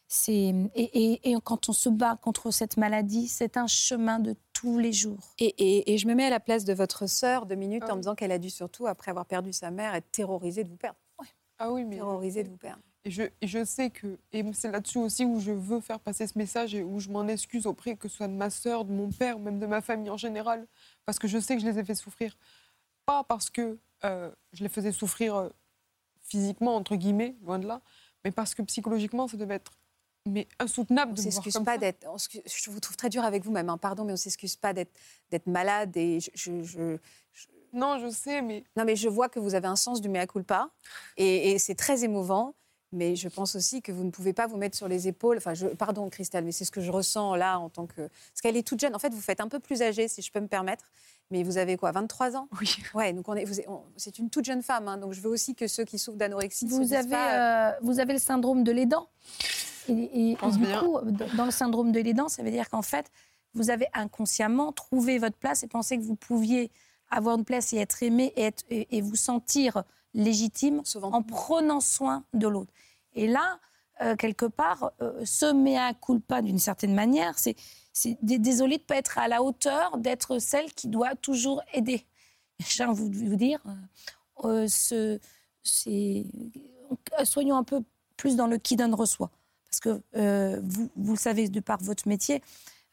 c'est 0.07 0.33
et, 0.33 0.71
et- 0.75 1.31
et 1.31 1.37
quand 1.43 1.69
on 1.69 1.73
se 1.73 1.89
bat 1.89 2.17
contre 2.23 2.51
cette 2.51 2.77
maladie, 2.77 3.29
c'est 3.29 3.57
un 3.57 3.67
chemin 3.67 4.19
de 4.21 4.37
tous 4.53 4.79
les 4.79 4.93
jours. 4.93 5.35
Et, 5.39 5.47
et- 5.59 5.93
et 5.95 5.99
je 5.99 6.07
me 6.07 6.15
mets 6.15 6.27
à 6.27 6.31
la 6.31 6.41
place 6.41 6.65
de 6.65 6.73
votre 6.75 7.07
sœur 7.07 7.47
deux 7.47 7.55
minutes 7.57 7.83
Ah 7.87 7.93
en 7.93 7.97
me 7.97 8.01
disant 8.03 8.15
qu'elle 8.15 8.33
a 8.33 8.39
dû 8.39 8.51
surtout, 8.51 8.87
après 8.87 9.11
avoir 9.11 9.27
perdu 9.27 9.53
sa 9.53 9.71
mère, 9.71 9.95
être 9.95 10.11
terrorisée 10.11 10.65
de 10.65 10.69
vous 10.69 10.77
perdre. 10.77 10.99
Ah 11.59 11.73
oui, 11.73 11.85
mais. 11.85 11.97
Terrorisée 11.97 12.45
de 12.45 12.49
vous 12.51 12.57
perdre. 12.57 12.83
Et 13.05 13.11
je, 13.11 13.23
et 13.41 13.47
je 13.47 13.65
sais 13.65 13.91
que, 13.91 14.19
et 14.33 14.45
c'est 14.53 14.71
là-dessus 14.71 14.99
aussi 14.99 15.25
où 15.25 15.41
je 15.41 15.53
veux 15.53 15.81
faire 15.81 16.01
passer 16.01 16.27
ce 16.27 16.37
message 16.37 16.75
et 16.75 16.83
où 16.83 16.99
je 17.01 17.09
m'en 17.09 17.27
excuse 17.29 17.67
auprès 17.67 17.97
que 17.97 18.09
ce 18.09 18.17
soit 18.17 18.29
de 18.29 18.33
ma 18.35 18.51
sœur, 18.51 18.85
de 18.85 18.93
mon 18.93 19.11
père, 19.11 19.37
ou 19.39 19.41
même 19.41 19.59
de 19.61 19.67
ma 19.67 19.81
famille 19.81 20.11
en 20.11 20.17
général, 20.17 20.67
parce 21.07 21.19
que 21.19 21.29
je 21.29 21.39
sais 21.39 21.55
que 21.57 21.63
je 21.63 21.67
les 21.67 21.79
ai 21.79 21.85
fait 21.85 21.95
souffrir. 21.95 22.37
Pas 23.07 23.25
parce 23.25 23.49
que 23.51 23.79
euh, 24.05 24.31
je 24.53 24.63
les 24.63 24.69
faisais 24.69 24.93
souffrir 24.93 25.37
euh, 25.37 25.49
physiquement, 26.23 26.75
entre 26.77 26.97
guillemets, 26.97 27.37
loin 27.43 27.59
de 27.59 27.67
là, 27.67 27.81
mais 28.25 28.31
parce 28.33 28.55
que 28.55 28.63
psychologiquement, 28.63 29.29
ça 29.29 29.37
devait 29.37 29.55
être 29.55 29.73
mais 30.27 30.47
insoutenable 30.59 31.13
On 31.13 31.15
de 31.15 31.21
s'excuse 31.23 31.55
pas 31.55 31.65
ça. 31.75 31.79
d'être. 31.79 32.07
Je 32.45 32.71
vous 32.71 32.81
trouve 32.81 32.97
très 32.97 33.09
dur 33.09 33.25
avec 33.25 33.45
vous-même, 33.45 33.71
hein, 33.71 33.79
pardon, 33.79 34.05
mais 34.05 34.13
on 34.13 34.17
s'excuse 34.17 34.57
pas 34.57 34.75
d'être 34.75 34.93
d'être 35.31 35.47
malade. 35.47 35.97
Et 35.97 36.21
je, 36.21 36.31
je- 36.35 36.99
je- 37.33 37.47
Non, 37.73 37.99
je 37.99 38.11
sais, 38.11 38.43
mais 38.43 38.65
Non, 38.77 38.85
mais 38.85 38.97
je 38.97 39.09
vois 39.09 39.31
que 39.31 39.39
vous 39.39 39.55
avez 39.55 39.69
un 39.69 39.77
sens 39.77 40.03
du 40.03 40.11
mea 40.11 40.27
culpa, 40.27 40.69
et, 41.17 41.53
et 41.53 41.59
c'est 41.59 41.77
très 41.77 42.05
émouvant. 42.05 42.55
Mais 42.93 43.17
je 43.17 43.29
pense 43.29 43.55
aussi 43.55 43.83
que 43.83 43.93
vous 43.93 44.03
ne 44.03 44.11
pouvez 44.11 44.33
pas 44.33 44.47
vous 44.47 44.57
mettre 44.57 44.77
sur 44.77 44.89
les 44.89 45.09
épaules. 45.09 45.37
Enfin, 45.37 45.53
je, 45.53 45.67
pardon, 45.67 46.09
Christelle, 46.09 46.45
mais 46.45 46.53
c'est 46.53 46.65
ce 46.65 46.71
que 46.71 46.81
je 46.81 46.91
ressens 46.91 47.35
là 47.35 47.59
en 47.59 47.69
tant 47.69 47.87
que. 47.87 47.95
Parce 48.09 48.41
qu'elle 48.43 48.57
est 48.57 48.67
toute 48.67 48.81
jeune. 48.81 48.95
En 48.95 48.99
fait, 48.99 49.13
vous 49.13 49.21
faites 49.21 49.41
un 49.41 49.49
peu 49.49 49.59
plus 49.59 49.83
âgée, 49.83 50.09
si 50.09 50.23
je 50.23 50.33
peux 50.33 50.41
me 50.41 50.49
permettre. 50.49 50.91
Mais 51.31 51.43
vous 51.43 51.59
avez 51.59 51.77
quoi, 51.77 51.93
23 51.93 52.37
ans? 52.37 52.49
Oui. 52.59 52.75
Ouais, 52.95 53.13
donc 53.13 53.29
on 53.29 53.35
est, 53.35 53.45
vous 53.45 53.61
êtes- 53.61 53.69
on- 53.69 53.83
c'est 53.99 54.19
une 54.19 54.31
toute 54.31 54.47
jeune 54.47 54.63
femme. 54.63 54.89
hein, 54.89 54.97
donc 54.97 55.13
je 55.13 55.21
veux 55.21 55.29
aussi 55.29 55.55
que 55.55 55.67
ceux 55.69 55.85
qui 55.85 55.99
souffrent 55.99 56.17
d'anorexie. 56.17 56.67
se 56.67 56.75
Vous 56.75 56.95
avez, 56.95 57.11
pas, 57.11 57.73
euh, 57.73 57.73
vous 57.83 58.01
avez 58.01 58.15
le 58.15 58.19
syndrome 58.19 58.65
de 58.65 58.73
l'aidant. 58.73 59.09
Et, 59.89 59.93
et- 59.93 60.31
et 60.33 60.37
pense 60.37 60.57
du 60.57 60.65
bien. 60.65 60.81
coup, 60.81 60.99
dans 61.37 61.45
le 61.45 61.51
syndrome 61.51 61.93
de 61.93 62.01
l'aidant, 62.01 62.29
ça 62.29 62.43
veut 62.43 62.51
dire 62.51 62.71
qu'en 62.71 62.81
fait, 62.83 63.11
vous 63.53 63.69
avez 63.69 63.87
inconsciemment 63.93 64.73
trouvé 64.73 65.19
votre 65.19 65.37
place 65.37 65.63
et 65.63 65.67
pensé 65.69 65.99
que 65.99 66.03
vous 66.03 66.17
pouviez 66.17 66.71
avoir 67.11 67.37
une 67.37 67.45
place 67.45 67.73
et 67.75 67.77
être 67.79 68.03
aimé 68.03 68.33
et, 68.37 68.45
être- 68.45 68.65
et- 68.71 68.97
et 68.97 69.03
vous 69.03 69.17
sentir 69.17 69.83
légitime 70.15 70.83
en 71.03 71.23
prenant 71.23 71.81
soin 71.81 72.25
de 72.35 72.49
l'autre. 72.49 72.73
Et 73.15 73.27
là, 73.27 73.59
euh, 74.01 74.15
quelque 74.17 74.47
part, 74.47 74.93
euh, 75.03 75.25
ce 75.25 75.53
mea 75.53 75.93
culpa 75.95 76.41
d'une 76.43 76.59
certaine 76.59 76.95
manière, 76.95 77.39
c'est 77.39 77.57
c'est 77.93 78.17
dé- 78.23 78.39
désolé 78.39 78.77
de 78.77 78.83
ne 78.83 78.87
pas 78.87 78.97
être 78.97 79.19
à 79.19 79.27
la 79.27 79.43
hauteur 79.43 79.99
d'être 79.99 80.39
celle 80.39 80.73
qui 80.73 80.87
doit 80.89 81.17
toujours 81.17 81.63
aider. 81.75 82.07
J'ai 82.61 82.85
envie 82.85 83.09
de 83.11 83.17
vous 83.17 83.35
dire, 83.37 83.61
euh, 84.45 84.65
euh, 84.65 84.67
ce- 84.69 85.19
soyons 87.25 87.57
un 87.57 87.65
peu 87.65 87.83
plus 88.17 88.37
dans 88.37 88.47
le 88.47 88.59
qui 88.59 88.77
donne 88.77 88.95
reçoit. 88.95 89.31
Parce 89.69 89.81
que 89.81 90.61
vous, 90.63 90.89
vous 90.97 91.13
le 91.13 91.19
savez 91.19 91.49
de 91.49 91.61
par 91.61 91.79
votre 91.83 92.09
métier, 92.09 92.43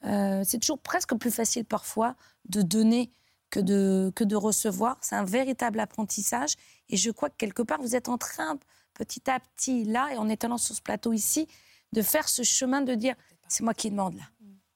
c'est 0.04 0.60
toujours 0.60 0.78
presque 0.80 1.16
plus 1.16 1.32
facile 1.32 1.64
parfois 1.66 2.16
de 2.50 2.62
donner 2.62 3.12
que 3.50 3.60
de, 3.60 4.12
que 4.16 4.24
de 4.24 4.36
recevoir. 4.36 4.98
C'est 5.02 5.16
un 5.16 5.24
véritable 5.25 5.80
apprentissage. 5.80 6.56
Et 6.90 6.98
je 6.98 7.12
crois 7.12 7.30
que 7.30 7.38
quelque 7.38 7.62
part, 7.62 7.82
vous 7.82 7.96
êtes 7.96 8.10
en 8.10 8.18
train, 8.18 8.58
petit 8.94 9.30
à 9.30 9.40
petit, 9.40 9.84
là, 9.86 10.10
et 10.14 10.18
en 10.18 10.30
étant 10.30 10.58
sur 10.58 10.75
ce 10.75 10.82
plateau 10.82 11.14
ici, 11.14 11.48
de 11.94 12.02
faire 12.02 12.28
ce 12.28 12.44
chemin 12.44 12.82
de 12.82 12.94
dire 12.96 13.16
c'est 13.48 13.64
moi 13.64 13.74
qui 13.74 13.90
demande 13.90 14.16
là. 14.16 14.24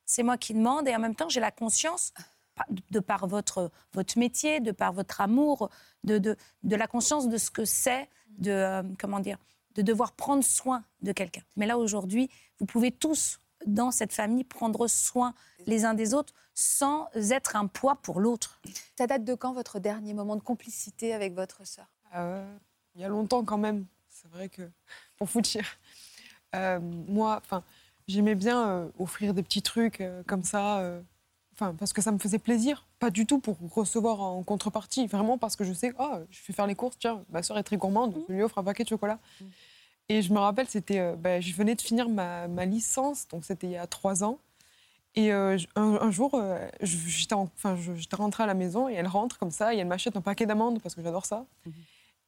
C'est 0.05 0.23
moi 0.23 0.37
qui 0.37 0.53
demande. 0.53 0.87
Et 0.87 0.95
en 0.95 0.99
même 0.99 1.15
temps, 1.15 1.29
j'ai 1.29 1.39
la 1.39 1.51
conscience, 1.51 2.13
de 2.91 2.99
par 2.99 3.27
votre, 3.27 3.71
votre 3.93 4.17
métier, 4.17 4.59
de 4.59 4.71
par 4.71 4.91
votre 4.93 5.21
amour, 5.21 5.69
de, 6.03 6.17
de, 6.17 6.35
de 6.63 6.75
la 6.75 6.87
conscience 6.87 7.29
de 7.29 7.37
ce 7.37 7.51
que 7.51 7.65
c'est 7.65 8.09
de, 8.37 8.51
euh, 8.51 8.83
comment 8.99 9.19
dire, 9.19 9.37
de 9.75 9.81
devoir 9.81 10.13
prendre 10.13 10.43
soin 10.43 10.83
de 11.01 11.11
quelqu'un. 11.11 11.41
Mais 11.55 11.65
là, 11.65 11.77
aujourd'hui, 11.77 12.29
vous 12.59 12.65
pouvez 12.65 12.91
tous, 12.91 13.39
dans 13.65 13.91
cette 13.91 14.13
famille, 14.13 14.43
prendre 14.43 14.87
soin 14.87 15.33
les 15.65 15.85
uns 15.85 15.93
des 15.93 16.13
autres 16.13 16.33
sans 16.53 17.07
être 17.13 17.55
un 17.55 17.67
poids 17.67 17.95
pour 17.95 18.19
l'autre. 18.19 18.59
Ça 18.97 19.07
date 19.07 19.23
de 19.23 19.33
quand 19.33 19.53
votre 19.53 19.79
dernier 19.79 20.13
moment 20.13 20.35
de 20.35 20.41
complicité 20.41 21.13
avec 21.13 21.33
votre 21.33 21.65
sœur? 21.65 21.87
Euh, 22.15 22.45
il 22.95 23.01
y 23.01 23.03
a 23.05 23.07
longtemps 23.07 23.43
quand 23.45 23.57
même. 23.57 23.85
C'est 24.09 24.29
vrai 24.29 24.49
que, 24.49 24.69
pour 25.17 25.27
vous 25.27 25.41
dire, 25.41 25.65
euh, 26.55 26.79
moi, 26.79 27.39
enfin, 27.43 27.63
j'aimais 28.09 28.35
bien 28.35 28.67
euh, 28.67 28.89
offrir 28.99 29.33
des 29.33 29.43
petits 29.43 29.61
trucs 29.61 30.01
euh, 30.01 30.23
comme 30.27 30.43
ça, 30.43 30.79
euh, 30.79 30.99
enfin, 31.53 31.73
parce 31.77 31.93
que 31.93 32.01
ça 32.01 32.11
me 32.11 32.17
faisait 32.17 32.39
plaisir. 32.39 32.85
Pas 32.99 33.09
du 33.09 33.25
tout 33.25 33.39
pour 33.39 33.57
recevoir 33.73 34.19
en 34.19 34.43
contrepartie, 34.43 35.07
vraiment 35.07 35.37
parce 35.37 35.55
que 35.55 35.63
je 35.63 35.71
sais, 35.71 35.93
oh, 35.99 36.17
je 36.29 36.39
fais 36.39 36.51
faire 36.51 36.67
les 36.67 36.75
courses, 36.75 36.97
tiens, 36.99 37.23
ma 37.29 37.43
soeur 37.43 37.57
est 37.57 37.63
très 37.63 37.77
gourmande, 37.77 38.15
je 38.27 38.33
lui 38.33 38.43
offre 38.43 38.57
un 38.57 38.63
paquet 38.63 38.83
de 38.83 38.89
chocolat. 38.89 39.19
Et 40.09 40.21
je 40.23 40.33
me 40.33 40.39
rappelle, 40.39 40.67
c'était, 40.67 40.99
euh, 40.99 41.15
ben, 41.15 41.41
je 41.41 41.53
venais 41.53 41.75
de 41.75 41.81
finir 41.81 42.09
ma, 42.09 42.47
ma 42.47 42.65
licence, 42.65 43.27
donc 43.27 43.45
c'était 43.45 43.67
il 43.67 43.73
y 43.73 43.77
a 43.77 43.85
trois 43.87 44.23
ans. 44.23 44.39
Et 45.15 45.31
euh, 45.33 45.57
un, 45.75 45.99
un 46.01 46.11
jour, 46.11 46.31
euh, 46.35 46.67
je- 46.81 46.97
j'étais 47.07 47.33
en- 47.35 47.49
enfin, 47.55 47.77
rentrée 48.13 48.43
à 48.43 48.47
la 48.47 48.53
maison 48.53 48.89
et 48.89 48.93
elle 48.93 49.07
rentre 49.07 49.37
comme 49.37 49.51
ça 49.51 49.73
et 49.73 49.77
elle 49.77 49.87
m'achète 49.87 50.15
un 50.17 50.21
paquet 50.21 50.45
d'amandes 50.45 50.81
parce 50.81 50.95
que 50.95 51.01
j'adore 51.03 51.25
ça. 51.25 51.45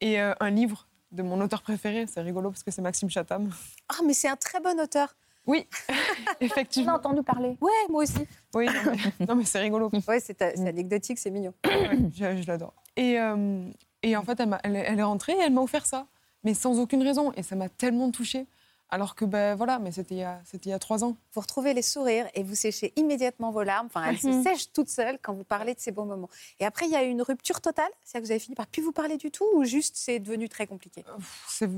Et 0.00 0.20
euh, 0.20 0.34
un 0.40 0.50
livre 0.50 0.86
de 1.12 1.22
mon 1.22 1.40
auteur 1.40 1.62
préféré, 1.62 2.06
c'est 2.06 2.20
rigolo 2.22 2.50
parce 2.50 2.62
que 2.62 2.70
c'est 2.70 2.82
Maxime 2.82 3.10
Chatham. 3.10 3.50
Ah, 3.88 3.96
mais 4.04 4.14
c'est 4.14 4.28
un 4.28 4.36
très 4.36 4.60
bon 4.60 4.78
auteur. 4.80 5.14
Oui, 5.46 5.66
On 5.88 5.92
a 5.92 5.96
effectivement. 6.40 6.94
entendu 6.94 7.22
parler. 7.24 7.56
Ouais, 7.60 7.70
moi 7.88 8.04
aussi. 8.04 8.26
Oui, 8.54 8.66
non, 8.66 8.92
mais, 9.18 9.26
non, 9.26 9.34
mais 9.34 9.44
c'est 9.44 9.58
rigolo. 9.60 9.90
Ouais, 10.08 10.20
c'est 10.20 10.36
c'est 10.38 10.52
anecdotique, 10.68 11.18
c'est 11.18 11.30
mignon. 11.30 11.52
Ouais, 11.64 11.98
je 12.14 12.42
je 12.42 12.46
l'adore. 12.46 12.74
Et, 12.96 13.18
euh, 13.18 13.68
et 14.04 14.16
en 14.16 14.22
fait, 14.22 14.38
elle, 14.38 14.48
m'a- 14.50 14.60
elle, 14.62 14.76
elle 14.76 14.98
est 15.00 15.02
rentrée 15.02 15.32
et 15.32 15.40
elle 15.40 15.52
m'a 15.52 15.60
offert 15.62 15.84
ça, 15.86 16.06
mais 16.44 16.54
sans 16.54 16.78
aucune 16.78 17.02
raison. 17.02 17.32
Et 17.32 17.42
ça 17.42 17.56
m'a 17.56 17.68
tellement 17.68 18.10
touchée. 18.10 18.46
Alors 18.90 19.14
que, 19.14 19.24
ben 19.24 19.54
voilà, 19.54 19.78
mais 19.78 19.90
c'était 19.90 20.16
il, 20.16 20.18
y 20.18 20.22
a- 20.22 20.40
c'était 20.44 20.68
il 20.68 20.72
y 20.72 20.74
a 20.74 20.78
trois 20.78 21.02
ans. 21.02 21.16
Vous 21.32 21.40
retrouvez 21.40 21.72
les 21.72 21.80
sourires 21.80 22.28
et 22.34 22.42
vous 22.42 22.54
séchez 22.54 22.92
immédiatement 22.96 23.50
vos 23.50 23.62
larmes. 23.62 23.86
Enfin, 23.86 24.04
elles 24.04 24.18
se 24.18 24.26
Mhm. 24.26 24.42
sèchent 24.42 24.70
toutes 24.70 24.90
seules 24.90 25.18
quand 25.22 25.32
vous 25.32 25.44
parlez 25.44 25.72
de 25.74 25.80
ces 25.80 25.92
bons 25.92 26.04
moments. 26.04 26.28
Et 26.60 26.66
après, 26.66 26.84
il 26.86 26.92
y 26.92 26.96
a 26.96 27.02
eu 27.02 27.08
une 27.08 27.22
rupture 27.22 27.62
totale? 27.62 27.88
C'est-à-dire 28.04 28.22
que 28.22 28.26
vous 28.26 28.30
avez 28.32 28.40
fini 28.40 28.54
par 28.54 28.66
plus 28.66 28.82
vous 28.82 28.92
parler 28.92 29.16
du 29.16 29.30
tout 29.30 29.46
ou 29.54 29.64
juste 29.64 29.96
c'est 29.96 30.18
devenu 30.18 30.46
très 30.50 30.66
compliqué? 30.66 31.04
Euh, 31.08 31.68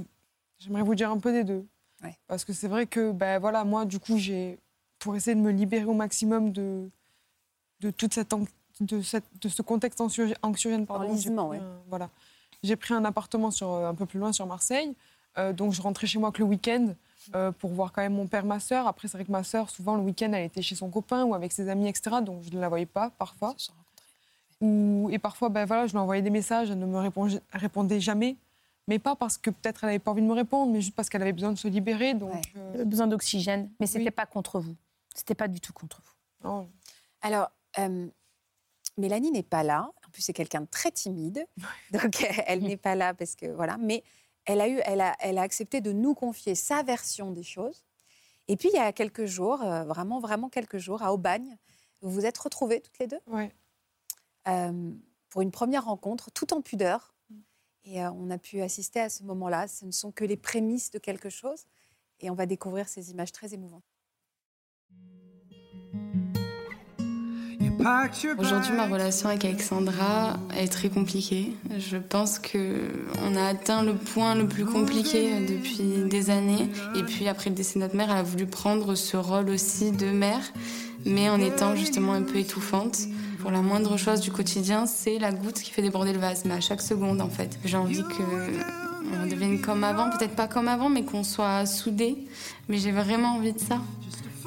J'aimerais 0.58 0.82
vous 0.82 0.94
dire 0.96 1.10
un 1.10 1.18
peu 1.18 1.30
des 1.32 1.44
deux. 1.44 1.64
Ouais. 2.02 2.16
Parce 2.26 2.44
que 2.44 2.52
c'est 2.52 2.68
vrai 2.68 2.86
que, 2.86 3.12
ben 3.12 3.38
voilà, 3.38 3.62
moi, 3.64 3.84
du 3.84 3.98
coup, 4.00 4.18
j'ai, 4.18 4.58
pour 4.98 5.14
essayer 5.14 5.34
de 5.36 5.40
me 5.40 5.50
libérer 5.52 5.84
au 5.84 5.94
maximum 5.94 6.50
de, 6.52 6.88
de 7.80 7.90
toute 7.92 8.12
cette, 8.14 8.32
de, 8.80 9.02
cette, 9.02 9.24
de 9.40 9.48
ce 9.48 9.62
contexte 9.62 10.00
anxio- 10.00 10.34
anxiogène, 10.42 10.84
pardon, 10.86 11.08
Enlisement, 11.08 11.48
ouais. 11.48 11.58
un- 11.58 11.80
voilà. 11.88 12.10
J'ai 12.64 12.76
pris 12.76 12.94
un 12.94 13.04
appartement 13.04 13.50
sur, 13.52 13.70
euh, 13.70 13.88
un 13.88 13.94
peu 13.94 14.06
plus 14.06 14.18
loin 14.18 14.32
sur 14.32 14.46
Marseille. 14.46 14.94
Euh, 15.38 15.52
donc, 15.52 15.72
je 15.72 15.82
rentrais 15.82 16.06
chez 16.06 16.18
moi 16.18 16.32
que 16.32 16.38
le 16.38 16.44
week-end 16.46 16.94
euh, 17.34 17.52
pour 17.52 17.70
voir 17.72 17.92
quand 17.92 18.00
même 18.02 18.14
mon 18.14 18.26
père, 18.26 18.44
ma 18.46 18.58
sœur. 18.58 18.86
Après, 18.86 19.06
c'est 19.06 19.16
vrai 19.18 19.24
que 19.26 19.30
ma 19.32 19.44
sœur, 19.44 19.68
souvent, 19.70 19.96
le 19.96 20.02
week-end, 20.02 20.32
elle 20.32 20.44
était 20.46 20.62
chez 20.62 20.74
son 20.74 20.90
copain 20.90 21.24
ou 21.24 21.34
avec 21.34 21.52
ses 21.52 21.68
amis, 21.68 21.88
etc. 21.88 22.16
Donc, 22.22 22.42
je 22.42 22.50
ne 22.50 22.60
la 22.60 22.68
voyais 22.70 22.86
pas 22.86 23.10
parfois. 23.18 23.54
Ou, 24.60 25.08
et 25.12 25.18
parfois, 25.18 25.50
ben, 25.50 25.64
voilà, 25.66 25.86
je 25.86 25.92
lui 25.92 25.98
envoyais 25.98 26.22
des 26.22 26.30
messages, 26.30 26.70
elle 26.70 26.78
ne 26.78 26.86
me 26.86 26.98
répondait, 26.98 27.40
répondait 27.52 28.00
jamais. 28.00 28.36
Mais 28.88 28.98
pas 28.98 29.14
parce 29.14 29.36
que 29.38 29.50
peut-être 29.50 29.84
elle 29.84 29.88
n'avait 29.90 29.98
pas 29.98 30.10
envie 30.10 30.22
de 30.22 30.26
me 30.26 30.32
répondre, 30.34 30.70
mais 30.72 30.80
juste 30.80 30.94
parce 30.94 31.08
qu'elle 31.08 31.22
avait 31.22 31.32
besoin 31.32 31.52
de 31.52 31.58
se 31.58 31.68
libérer. 31.68 32.14
Donc, 32.14 32.32
Ouais. 32.32 32.40
euh, 32.56 32.84
besoin 32.84 33.06
d'oxygène, 33.06 33.70
mais 33.80 33.86
c'était 33.86 34.04
Oui. 34.06 34.10
pas 34.10 34.26
contre 34.26 34.60
vous. 34.60 34.74
C'était 35.14 35.34
pas 35.34 35.48
du 35.48 35.60
tout 35.60 35.72
contre 35.72 36.00
vous. 36.04 36.48
non, 36.48 36.68
Alors, 37.22 37.50
euh, 37.78 38.06
Mélanie 38.98 39.30
n'est 39.30 39.42
pas 39.42 39.62
là. 39.62 39.90
Plus, 40.14 40.22
c'est 40.22 40.32
quelqu'un 40.32 40.60
de 40.60 40.66
très 40.66 40.92
timide. 40.92 41.44
Donc, 41.90 42.24
elle 42.46 42.62
n'est 42.62 42.76
pas 42.76 42.94
là 42.94 43.12
parce 43.14 43.34
que 43.34 43.46
voilà. 43.46 43.76
Mais 43.78 44.04
elle 44.46 44.60
a 44.60 44.68
eu, 44.68 44.80
elle 44.84 45.00
a, 45.00 45.16
elle 45.18 45.38
a 45.38 45.42
accepté 45.42 45.80
de 45.80 45.90
nous 45.90 46.14
confier 46.14 46.54
sa 46.54 46.84
version 46.84 47.32
des 47.32 47.42
choses. 47.42 47.84
Et 48.46 48.56
puis, 48.56 48.70
il 48.72 48.76
y 48.76 48.78
a 48.78 48.92
quelques 48.92 49.24
jours, 49.24 49.60
euh, 49.62 49.82
vraiment, 49.84 50.20
vraiment 50.20 50.48
quelques 50.48 50.78
jours, 50.78 51.02
à 51.02 51.12
Aubagne, 51.12 51.58
vous 52.00 52.10
vous 52.10 52.26
êtes 52.26 52.38
retrouvées 52.38 52.80
toutes 52.80 52.98
les 53.00 53.08
deux? 53.08 53.20
Ouais. 53.26 53.52
euh, 54.46 54.92
pour 55.30 55.42
une 55.42 55.50
première 55.50 55.86
rencontre, 55.86 56.30
tout 56.30 56.54
en 56.54 56.60
pudeur. 56.62 57.12
Et 57.84 58.00
euh, 58.02 58.10
on 58.12 58.30
a 58.30 58.38
pu 58.38 58.60
assister 58.60 59.00
à 59.00 59.08
ce 59.08 59.24
moment-là. 59.24 59.66
Ce 59.66 59.84
ne 59.84 59.90
sont 59.90 60.12
que 60.12 60.24
les 60.24 60.36
prémices 60.36 60.92
de 60.92 60.98
quelque 61.00 61.28
chose. 61.28 61.64
Et 62.20 62.30
on 62.30 62.34
va 62.34 62.46
découvrir 62.46 62.88
ces 62.88 63.10
images 63.10 63.32
très 63.32 63.52
émouvantes. 63.52 63.93
Aujourd'hui, 68.38 68.72
ma 68.72 68.86
relation 68.86 69.28
avec 69.28 69.44
Alexandra 69.44 70.36
est 70.56 70.68
très 70.68 70.88
compliquée. 70.88 71.56
Je 71.78 71.96
pense 71.96 72.38
que 72.38 72.80
on 73.22 73.36
a 73.36 73.44
atteint 73.44 73.82
le 73.82 73.94
point 73.94 74.34
le 74.34 74.46
plus 74.46 74.64
compliqué 74.64 75.40
depuis 75.40 76.08
des 76.08 76.30
années. 76.30 76.68
Et 76.96 77.02
puis 77.02 77.28
après 77.28 77.50
le 77.50 77.56
décès 77.56 77.78
de 77.78 77.84
notre 77.84 77.96
mère, 77.96 78.10
elle 78.10 78.18
a 78.18 78.22
voulu 78.22 78.46
prendre 78.46 78.94
ce 78.94 79.16
rôle 79.16 79.50
aussi 79.50 79.90
de 79.92 80.06
mère, 80.06 80.40
mais 81.04 81.28
en 81.28 81.40
étant 81.40 81.74
justement 81.76 82.12
un 82.12 82.22
peu 82.22 82.36
étouffante. 82.36 82.98
Pour 83.40 83.50
la 83.50 83.60
moindre 83.60 83.98
chose 83.98 84.20
du 84.20 84.30
quotidien, 84.30 84.86
c'est 84.86 85.18
la 85.18 85.30
goutte 85.30 85.60
qui 85.60 85.70
fait 85.70 85.82
déborder 85.82 86.14
le 86.14 86.18
vase, 86.18 86.44
mais 86.46 86.54
à 86.54 86.60
chaque 86.60 86.80
seconde 86.80 87.20
en 87.20 87.28
fait. 87.28 87.58
J'ai 87.64 87.76
envie 87.76 88.02
que 88.02 88.22
on 89.22 89.26
devienne 89.26 89.60
comme 89.60 89.84
avant, 89.84 90.10
peut-être 90.10 90.34
pas 90.34 90.48
comme 90.48 90.68
avant, 90.68 90.88
mais 90.88 91.04
qu'on 91.04 91.24
soit 91.24 91.66
soudés. 91.66 92.16
Mais 92.68 92.78
j'ai 92.78 92.90
vraiment 92.90 93.34
envie 93.36 93.52
de 93.52 93.58
ça 93.58 93.80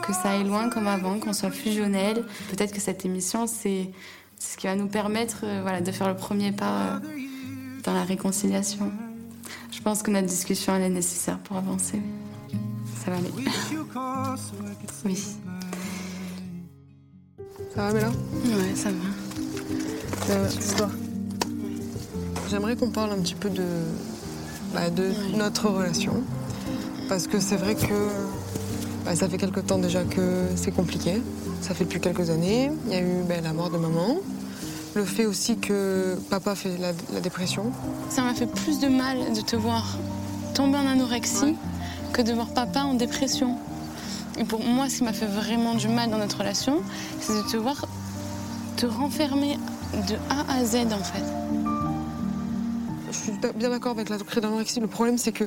que 0.01 0.13
ça 0.13 0.31
aille 0.31 0.43
loin 0.43 0.69
comme 0.69 0.87
avant, 0.87 1.19
qu'on 1.19 1.33
soit 1.33 1.51
fusionnel. 1.51 2.23
Peut-être 2.49 2.73
que 2.73 2.81
cette 2.81 3.05
émission, 3.05 3.47
c'est 3.47 3.91
c'est 4.39 4.53
ce 4.53 4.57
qui 4.57 4.67
va 4.67 4.75
nous 4.75 4.87
permettre 4.87 5.41
euh, 5.43 5.61
voilà, 5.61 5.81
de 5.81 5.91
faire 5.91 6.07
le 6.07 6.15
premier 6.15 6.51
pas 6.51 6.95
euh, 6.95 6.99
dans 7.83 7.93
la 7.93 8.03
réconciliation. 8.03 8.91
Je 9.71 9.81
pense 9.81 10.03
que 10.03 10.11
notre 10.11 10.27
discussion 10.27 10.75
elle 10.75 10.83
est 10.83 10.89
nécessaire 10.89 11.39
pour 11.39 11.57
avancer. 11.57 12.01
Ça 13.03 13.11
va 13.11 13.17
aller. 13.17 13.31
Oui. 15.05 15.15
Ça 17.73 17.87
va, 17.87 17.93
Méla 17.93 18.09
Ouais, 18.09 18.75
ça 18.75 18.89
va. 18.89 20.33
Euh, 20.33 20.49
toi. 20.77 20.89
J'aimerais 22.49 22.75
qu'on 22.75 22.91
parle 22.91 23.11
un 23.11 23.19
petit 23.21 23.35
peu 23.35 23.49
de, 23.49 23.65
bah, 24.73 24.89
de 24.89 25.11
notre 25.35 25.69
relation. 25.69 26.23
Parce 27.09 27.27
que 27.27 27.39
c'est 27.39 27.55
vrai 27.55 27.75
que 27.75 28.09
bah, 29.07 29.15
ça 29.15 29.29
fait 29.29 29.37
quelque 29.37 29.61
temps 29.61 29.77
déjà 29.77 30.03
que 30.03 30.47
c'est 30.57 30.71
compliqué. 30.71 31.21
Ça 31.61 31.73
fait 31.73 31.85
depuis 31.85 32.01
quelques 32.01 32.29
années. 32.29 32.69
Il 32.87 32.91
y 32.91 32.95
a 32.95 32.99
eu 32.99 33.23
bah, 33.25 33.35
la 33.41 33.53
mort 33.53 33.69
de 33.69 33.77
maman. 33.77 34.17
Le 34.95 35.05
fait 35.05 35.25
aussi 35.25 35.57
que 35.57 36.17
papa 36.29 36.55
fait 36.55 36.77
la, 36.77 36.91
la 37.13 37.21
dépression. 37.21 37.71
Ça 38.09 38.21
m'a 38.21 38.33
fait 38.33 38.47
plus 38.47 38.79
de 38.79 38.89
mal 38.89 39.17
de 39.33 39.39
te 39.39 39.55
voir 39.55 39.97
tomber 40.53 40.77
en 40.77 40.87
anorexie 40.87 41.55
que 42.11 42.21
de 42.21 42.33
voir 42.33 42.47
papa 42.49 42.81
en 42.81 42.95
dépression. 42.95 43.55
Et 44.37 44.43
pour 44.43 44.61
moi, 44.61 44.89
ce 44.89 44.97
qui 44.97 45.03
m'a 45.05 45.13
fait 45.13 45.25
vraiment 45.25 45.75
du 45.75 45.87
mal 45.87 46.09
dans 46.09 46.17
notre 46.17 46.39
relation, 46.39 46.81
c'est 47.21 47.33
de 47.33 47.49
te 47.49 47.55
voir 47.55 47.87
te 48.75 48.85
renfermer 48.85 49.57
de 50.09 50.15
A 50.29 50.59
à 50.59 50.65
Z 50.65 50.75
en 50.91 51.03
fait. 51.03 51.23
Je 53.09 53.17
suis 53.17 53.31
bien 53.55 53.69
d'accord 53.69 53.91
avec 53.91 54.09
la 54.09 54.17
crise 54.17 54.41
d'anorexie. 54.41 54.81
Le 54.81 54.87
problème, 54.87 55.17
c'est 55.17 55.31
que 55.31 55.45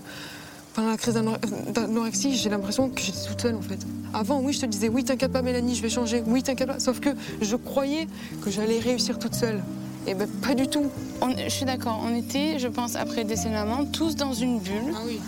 pendant 0.74 0.90
la 0.90 0.96
crise 0.96 1.14
d'anor- 1.14 1.38
d'anorexie, 1.74 2.36
j'ai 2.36 2.48
l'impression 2.50 2.88
que 2.88 3.00
j'étais 3.00 3.18
toute 3.28 3.40
seule 3.40 3.54
en 3.56 3.62
fait. 3.62 3.78
Avant, 4.12 4.40
oui, 4.40 4.52
je 4.52 4.60
te 4.60 4.66
disais, 4.66 4.88
oui, 4.88 5.04
t'inquiète 5.04 5.32
pas, 5.32 5.42
Mélanie, 5.42 5.74
je 5.74 5.82
vais 5.82 5.88
changer. 5.88 6.22
Oui, 6.26 6.42
t'inquiète 6.42 6.68
pas. 6.68 6.80
Sauf 6.80 7.00
que 7.00 7.10
je 7.40 7.56
croyais 7.56 8.08
que 8.42 8.50
j'allais 8.50 8.78
réussir 8.78 9.18
toute 9.18 9.34
seule. 9.34 9.62
Et 10.06 10.14
ben, 10.14 10.26
pas 10.28 10.54
du 10.54 10.66
tout. 10.66 10.86
On- 11.20 11.36
je 11.36 11.48
suis 11.48 11.64
d'accord, 11.66 12.02
on 12.04 12.14
était, 12.16 12.58
je 12.58 12.68
pense, 12.68 12.96
après 12.96 13.18
le 13.22 13.28
décès 13.28 13.48
de 13.48 13.54
maman, 13.54 13.84
tous 13.84 14.16
dans 14.16 14.32
une 14.32 14.58
bulle, 14.58 14.94
Ah 14.96 15.00
oui. 15.06 15.20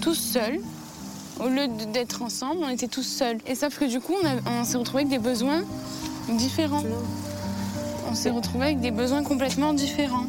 tous 0.00 0.14
seuls. 0.14 0.58
Au 1.38 1.48
lieu 1.48 1.68
d'être 1.92 2.22
ensemble, 2.22 2.60
on 2.64 2.68
était 2.70 2.88
tous 2.88 3.02
seuls. 3.02 3.38
Et 3.46 3.54
sauf 3.54 3.78
que 3.78 3.84
du 3.84 4.00
coup, 4.00 4.14
on, 4.46 4.50
on 4.60 4.64
s'est 4.64 4.78
retrouvés 4.78 5.02
avec 5.02 5.10
des 5.10 5.18
besoins 5.18 5.62
différents. 6.30 6.82
On 8.10 8.14
s'est 8.14 8.30
retrouvés 8.30 8.64
avec 8.66 8.80
des 8.80 8.90
besoins 8.90 9.22
complètement 9.22 9.72
différents. 9.74 10.26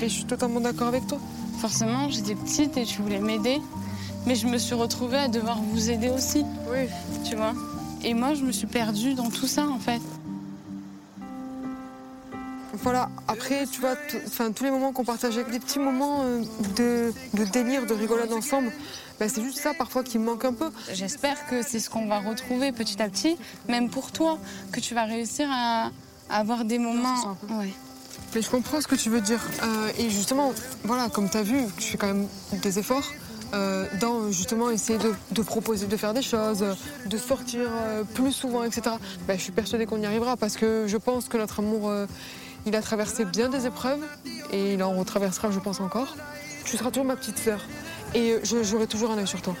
Et 0.00 0.08
je 0.08 0.14
suis 0.14 0.24
totalement 0.24 0.60
d'accord 0.60 0.88
avec 0.88 1.06
toi. 1.06 1.18
Forcément, 1.58 2.08
j'étais 2.08 2.34
petite 2.36 2.76
et 2.76 2.84
tu 2.84 3.02
voulais 3.02 3.18
m'aider, 3.18 3.60
mais 4.26 4.34
je 4.34 4.46
me 4.46 4.58
suis 4.58 4.74
retrouvée 4.74 5.18
à 5.18 5.28
devoir 5.28 5.60
vous 5.60 5.90
aider 5.90 6.08
aussi, 6.10 6.44
Oui. 6.70 6.86
tu 7.28 7.36
vois. 7.36 7.52
Et 8.02 8.14
moi, 8.14 8.34
je 8.34 8.42
me 8.44 8.52
suis 8.52 8.66
perdue 8.66 9.14
dans 9.14 9.30
tout 9.30 9.46
ça, 9.46 9.66
en 9.66 9.78
fait. 9.78 10.00
Voilà, 12.82 13.08
après, 13.28 13.66
tu 13.70 13.80
vois, 13.80 13.94
enfin, 14.26 14.50
tous 14.52 14.64
les 14.64 14.70
moments 14.70 14.92
qu'on 14.92 15.04
partageait, 15.04 15.44
des 15.44 15.60
petits 15.60 15.78
moments 15.78 16.22
euh, 16.24 16.42
de, 16.76 17.12
de 17.32 17.44
délire, 17.44 17.86
de 17.86 17.94
rigolade 17.94 18.32
ensemble, 18.32 18.72
ben, 19.20 19.28
c'est 19.28 19.42
juste 19.42 19.58
ça 19.58 19.72
parfois 19.74 20.02
qui 20.02 20.18
me 20.18 20.24
manque 20.24 20.44
un 20.44 20.52
peu. 20.52 20.70
J'espère 20.92 21.46
que 21.46 21.62
c'est 21.62 21.78
ce 21.78 21.88
qu'on 21.88 22.06
va 22.06 22.18
retrouver 22.18 22.72
petit 22.72 23.00
à 23.00 23.08
petit, 23.08 23.36
même 23.68 23.88
pour 23.88 24.10
toi, 24.10 24.38
que 24.72 24.80
tu 24.80 24.92
vas 24.94 25.04
réussir 25.04 25.46
à, 25.50 25.92
à 26.28 26.36
avoir 26.40 26.64
des 26.64 26.78
moments. 26.78 27.36
Ouais. 27.48 27.72
Mais 28.34 28.42
je 28.42 28.50
comprends 28.50 28.80
ce 28.80 28.88
que 28.88 28.96
tu 28.96 29.08
veux 29.08 29.20
dire. 29.20 29.40
Euh, 29.62 29.90
et 29.96 30.10
justement, 30.10 30.52
voilà, 30.82 31.08
comme 31.08 31.30
tu 31.30 31.36
as 31.38 31.42
vu, 31.42 31.60
je 31.78 31.84
fais 31.84 31.96
quand 31.96 32.08
même 32.08 32.26
des 32.60 32.78
efforts 32.80 33.08
euh, 33.54 33.86
dans 34.00 34.30
justement 34.30 34.70
essayer 34.70 34.98
de, 34.98 35.14
de 35.30 35.42
proposer 35.42 35.86
de 35.86 35.96
faire 35.96 36.12
des 36.14 36.22
choses, 36.22 36.62
euh, 36.62 36.74
de 37.06 37.16
sortir 37.16 37.68
euh, 37.70 38.02
plus 38.02 38.32
souvent, 38.32 38.64
etc. 38.64 38.96
Ben, 39.26 39.36
je 39.38 39.42
suis 39.42 39.52
persuadée 39.52 39.86
qu'on 39.86 40.00
y 40.00 40.06
arrivera 40.06 40.36
parce 40.36 40.56
que 40.56 40.86
je 40.86 40.96
pense 40.96 41.28
que 41.28 41.36
notre 41.36 41.60
amour, 41.60 41.88
euh, 41.88 42.06
il 42.66 42.74
a 42.74 42.82
traversé 42.82 43.24
bien 43.24 43.48
des 43.48 43.66
épreuves 43.66 44.02
et 44.52 44.74
il 44.74 44.82
en 44.82 44.92
retraversera, 44.92 45.50
je 45.50 45.58
pense, 45.60 45.80
encore. 45.80 46.16
Tu 46.64 46.76
seras 46.76 46.90
toujours 46.90 47.04
ma 47.04 47.16
petite 47.16 47.38
sœur 47.38 47.60
et 48.14 48.38
j'aurai 48.44 48.86
toujours 48.86 49.10
un 49.10 49.18
œil 49.18 49.26
sur 49.26 49.42
toi. 49.42 49.54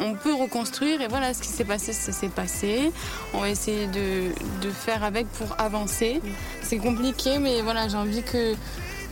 On 0.00 0.14
peut 0.14 0.34
reconstruire 0.34 1.00
et 1.00 1.08
voilà, 1.08 1.32
ce 1.34 1.40
qui 1.42 1.48
s'est 1.48 1.64
passé, 1.64 1.92
ça 1.92 2.12
s'est 2.12 2.28
passé. 2.28 2.92
On 3.32 3.40
va 3.40 3.48
essayer 3.48 3.86
de, 3.86 4.32
de 4.60 4.70
faire 4.70 5.04
avec 5.04 5.26
pour 5.28 5.58
avancer. 5.58 6.20
C'est 6.62 6.78
compliqué, 6.78 7.38
mais 7.38 7.62
voilà, 7.62 7.88
j'ai 7.88 7.96
envie 7.96 8.22
que 8.22 8.54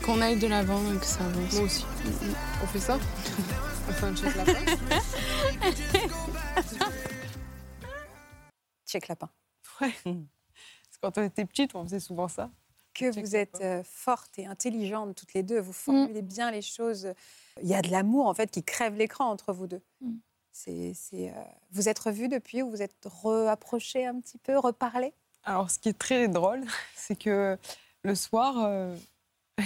qu'on 0.04 0.20
aille 0.20 0.38
de 0.38 0.46
l'avant 0.46 0.80
et 0.94 0.98
que 0.98 1.06
ça 1.06 1.20
avance. 1.20 1.54
Moi 1.54 1.62
aussi. 1.64 1.84
On 2.62 2.66
fait 2.66 2.80
ça 2.80 2.98
check 8.86 9.08
lapin. 9.08 9.28
Ouais. 9.80 9.92
Parce 10.04 10.96
que 10.96 11.00
quand 11.00 11.18
on 11.18 11.22
était 11.22 11.44
petite, 11.44 11.74
on 11.74 11.84
faisait 11.84 12.00
souvent 12.00 12.28
ça. 12.28 12.50
Que 12.94 13.12
Check 13.12 13.24
vous 13.24 13.32
lapin. 13.32 13.38
êtes 13.38 13.60
euh, 13.62 13.82
fortes 13.84 14.38
et 14.38 14.46
intelligentes 14.46 15.16
toutes 15.16 15.34
les 15.34 15.42
deux. 15.42 15.60
Vous 15.60 15.72
formulez 15.72 16.22
bien 16.22 16.50
les 16.50 16.62
choses. 16.62 17.12
Il 17.62 17.68
y 17.68 17.74
a 17.74 17.82
de 17.82 17.90
l'amour 17.90 18.26
en 18.26 18.34
fait 18.34 18.50
qui 18.50 18.64
crève 18.64 18.96
l'écran 18.96 19.30
entre 19.30 19.52
vous 19.52 19.66
deux. 19.66 19.82
Mm. 20.00 20.16
C'est, 20.52 20.92
euh, 21.14 21.30
Vous 21.70 21.88
êtes 21.88 21.98
revus 22.00 22.28
depuis 22.28 22.62
ou 22.62 22.70
vous 22.70 22.82
êtes 22.82 23.06
rapprochés 23.22 24.04
un 24.04 24.20
petit 24.20 24.38
peu, 24.38 24.58
reparlé 24.58 25.14
Alors, 25.44 25.70
ce 25.70 25.78
qui 25.78 25.88
est 25.88 25.98
très 25.98 26.28
drôle, 26.28 26.64
c'est 26.96 27.16
que 27.16 27.56
le 28.02 28.14
soir, 28.14 28.56
euh, 28.58 28.94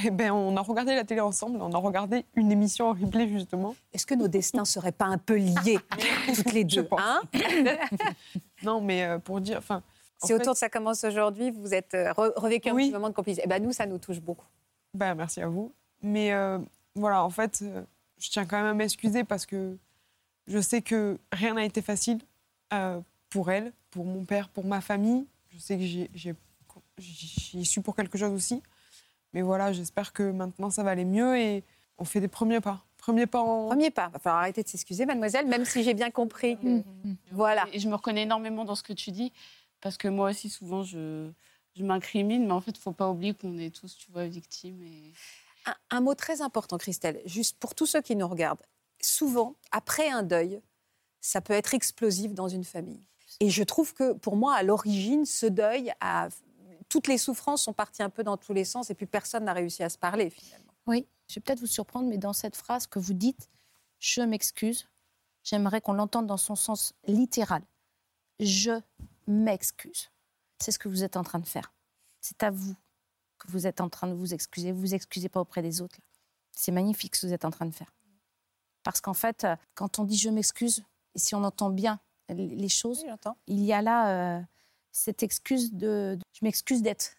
eh 0.04 0.11
ben, 0.11 0.30
on 0.33 0.57
a 0.57 0.61
regardé 0.61 0.94
la 0.94 1.04
télé 1.04 1.20
ensemble. 1.20 1.61
On 1.61 1.72
a 1.72 1.78
regardé 1.78 2.24
une 2.35 2.50
émission 2.52 2.88
en 2.88 2.92
replay, 2.94 3.28
justement. 3.28 3.74
Est-ce 3.92 4.07
que 4.07 4.14
nos 4.14 4.28
destins 4.28 4.64
seraient 4.64 4.92
pas 4.92 5.04
un 5.07 5.18
peu 5.18 5.37
liés 5.37 5.78
toutes 6.35 6.52
les 6.52 6.68
Je 6.68 6.76
deux 6.76 6.85
pense. 6.87 7.00
hein? 7.02 7.20
Non, 8.62 8.80
mais 8.80 9.04
euh, 9.04 9.18
pour 9.18 9.40
dire. 9.40 9.59
Enfin, 9.59 9.83
en 10.22 10.26
Si 10.26 10.33
fait, 10.33 10.40
autour 10.40 10.54
de 10.54 10.59
ça 10.59 10.68
commence 10.70 11.04
aujourd'hui, 11.04 11.50
vous 11.50 11.74
êtes 11.74 11.94
euh, 11.94 12.12
re- 12.12 12.33
revécu 12.37 12.68
un 12.70 12.74
Oui. 12.74 12.85
petit 12.87 12.92
moment 12.92 13.09
de 13.09 13.14
complicité. 13.14 13.42
Eh 13.44 13.48
ben, 13.48 13.62
nous, 13.62 13.72
ça 13.72 13.87
nous 13.87 13.98
touche 13.98 14.20
beaucoup. 14.20 14.46
bah, 14.94 15.14
merci 15.14 15.40
à 15.42 15.48
vous. 15.48 15.72
Mais 16.02 16.33
euh, 16.33 16.59
voilà, 16.94 17.24
en 17.24 17.30
fait, 17.30 17.62
je 18.18 18.30
tiens 18.30 18.44
quand 18.46 18.57
même 18.57 18.66
à 18.66 18.74
m'excuser 18.74 19.24
parce 19.24 19.44
que 19.46 19.76
je 20.46 20.59
sais 20.61 20.83
que 20.83 21.18
rien 21.33 21.54
n'a 21.54 21.64
été 21.64 21.83
facile 21.83 22.20
euh, 22.72 23.00
pour 23.30 23.50
elle, 23.50 23.72
pour 23.90 24.04
mon 24.04 24.24
père, 24.24 24.48
pour 24.48 24.64
ma 24.64 24.80
famille. 24.80 25.26
Je 25.50 25.59
sais 25.59 25.76
que 25.76 25.85
j'ai- 25.85 26.11
j'y 26.98 27.64
suis 27.64 27.80
pour 27.80 27.94
quelque 27.96 28.18
chose 28.18 28.33
aussi. 28.33 28.62
Mais 29.35 29.42
voilà, 29.42 29.73
j'espère 29.73 30.12
que 30.12 30.31
maintenant 30.31 30.70
ça 30.70 30.83
va 30.83 30.90
aller 30.90 31.05
mieux 31.05 31.37
et 31.38 31.64
on 31.99 32.05
fait 32.05 32.20
des 32.20 32.29
premiers 32.29 32.61
pas. 32.61 32.83
Premiers 32.97 33.27
pas 33.27 33.40
en. 33.40 33.66
Premier 33.68 33.90
pas. 33.90 34.07
Il 34.09 34.12
va 34.14 34.18
falloir 34.18 34.40
arrêter 34.40 34.62
de 34.62 34.68
s'excuser, 34.68 35.05
mademoiselle, 35.05 35.47
même 35.47 35.64
si 35.66 35.83
j'ai 35.85 35.92
bien 35.92 36.11
compris. 36.11 36.57
que- 36.57 36.83
Voilà. 37.33 37.66
Et 37.73 37.79
je 37.79 37.88
me 37.88 37.94
reconnais 37.97 38.23
énormément 38.23 38.64
dans 38.64 38.75
ce 38.75 38.83
que 38.83 38.94
tu 38.94 39.11
dis, 39.11 39.31
parce 39.83 39.99
que 39.99 40.09
moi 40.09 40.31
aussi, 40.31 40.49
souvent, 40.49 40.83
je, 40.85 41.29
je 41.77 41.85
m'incrimine, 41.85 42.47
mais 42.47 42.53
en 42.53 42.61
fait, 42.62 42.70
il 42.70 42.79
ne 42.79 42.83
faut 42.83 42.92
pas 42.92 43.11
oublier 43.11 43.35
qu'on 43.35 43.59
est 43.59 43.75
tous, 43.75 43.97
tu 43.99 44.11
vois, 44.11 44.25
victimes. 44.27 44.81
Et... 44.83 45.12
Un, 45.66 45.97
un 45.99 46.01
mot 46.01 46.14
très 46.14 46.40
important, 46.40 46.79
Christelle, 46.79 47.20
juste 47.27 47.59
pour 47.59 47.75
tous 47.75 47.85
ceux 47.87 48.01
qui 48.01 48.16
nous 48.16 48.27
regardent. 48.29 48.62
Souvent, 49.01 49.55
après 49.70 50.09
un 50.09 50.23
deuil, 50.23 50.61
ça 51.20 51.40
peut 51.42 51.53
être 51.53 51.75
explosif 51.75 52.33
dans 52.33 52.49
une 52.49 52.64
famille. 52.64 53.01
Et 53.40 53.51
je 53.51 53.62
trouve 53.64 53.92
que 53.92 54.12
pour 54.14 54.37
moi, 54.37 54.55
à 54.55 54.62
l'origine, 54.62 55.27
ce 55.27 55.44
deuil, 55.47 55.92
a... 56.01 56.29
toutes 56.94 57.09
les 57.09 57.18
souffrances 57.18 57.62
sont 57.64 57.72
parties 57.72 58.04
un 58.04 58.09
peu 58.09 58.22
dans 58.22 58.37
tous 58.37 58.52
les 58.52 58.64
sens 58.64 58.88
et 58.88 58.94
puis 58.94 59.07
personne 59.07 59.46
n'a 59.46 59.52
réussi 59.52 59.83
à 59.83 59.88
se 59.88 59.98
parler 59.98 60.30
finalement. 60.30 60.72
Oui, 60.87 61.09
je 61.28 61.35
vais 61.35 61.40
peut-être 61.40 61.59
vous 61.59 61.66
surprendre, 61.66 62.09
mais 62.09 62.18
dans 62.18 62.33
cette 62.33 62.54
phrase 62.54 62.87
que 62.87 63.00
vous 63.00 63.14
dites, 63.14 63.50
je 63.98 64.22
m'excuse, 64.22 64.88
j'aimerais 65.42 65.80
qu'on 65.80 65.94
l'entende 65.94 66.28
dans 66.28 66.37
son 66.37 66.54
sens 66.54 66.94
littéral. 67.09 67.64
Je 68.38 68.80
m'excuse. 69.26 70.12
C'est 70.61 70.70
ce 70.70 70.78
que 70.78 70.87
vous 70.87 71.02
êtes 71.02 71.16
en 71.16 71.24
train 71.24 71.40
de 71.40 71.48
faire. 71.48 71.72
C'est 72.20 72.44
à 72.44 72.52
vous 72.52 72.76
que 73.38 73.48
vous 73.48 73.66
êtes 73.66 73.80
en 73.80 73.88
train 73.88 74.07
de 74.07 74.14
vous 74.14 74.33
excuser. 74.33 74.70
Vous 74.70 74.78
vous 74.78 74.94
excusez 74.94 75.28
pas 75.28 75.40
auprès 75.40 75.62
des 75.62 75.83
autres. 75.83 75.98
C'est 76.52 76.70
magnifique 76.70 77.16
ce 77.16 77.22
que 77.22 77.26
vous 77.26 77.33
êtes 77.33 77.44
en 77.44 77.50
train 77.50 77.66
de 77.66 77.74
faire. 77.74 77.92
Parce 78.85 79.00
qu'en 79.00 79.14
fait, 79.14 79.42
euh, 79.42 79.57
quand 79.74 79.98
on 79.98 80.04
dit 80.04 80.16
je 80.16 80.30
m'excuse, 80.30 80.85
et 81.16 81.18
si 81.18 81.35
on 81.35 81.42
entend 81.42 81.70
bien 81.70 81.98
les 82.28 82.68
choses, 82.68 83.04
Oui, 83.04 83.37
il 83.48 83.64
y 83.64 83.72
a 83.72 83.83
là 83.83 84.37
euh, 84.37 84.42
cette 84.94 85.22
excuse 85.24 85.72
de, 85.72 86.14
de- 86.16 86.20
je 86.33 86.44
m'excuse 86.44 86.80
d'être 86.80 87.16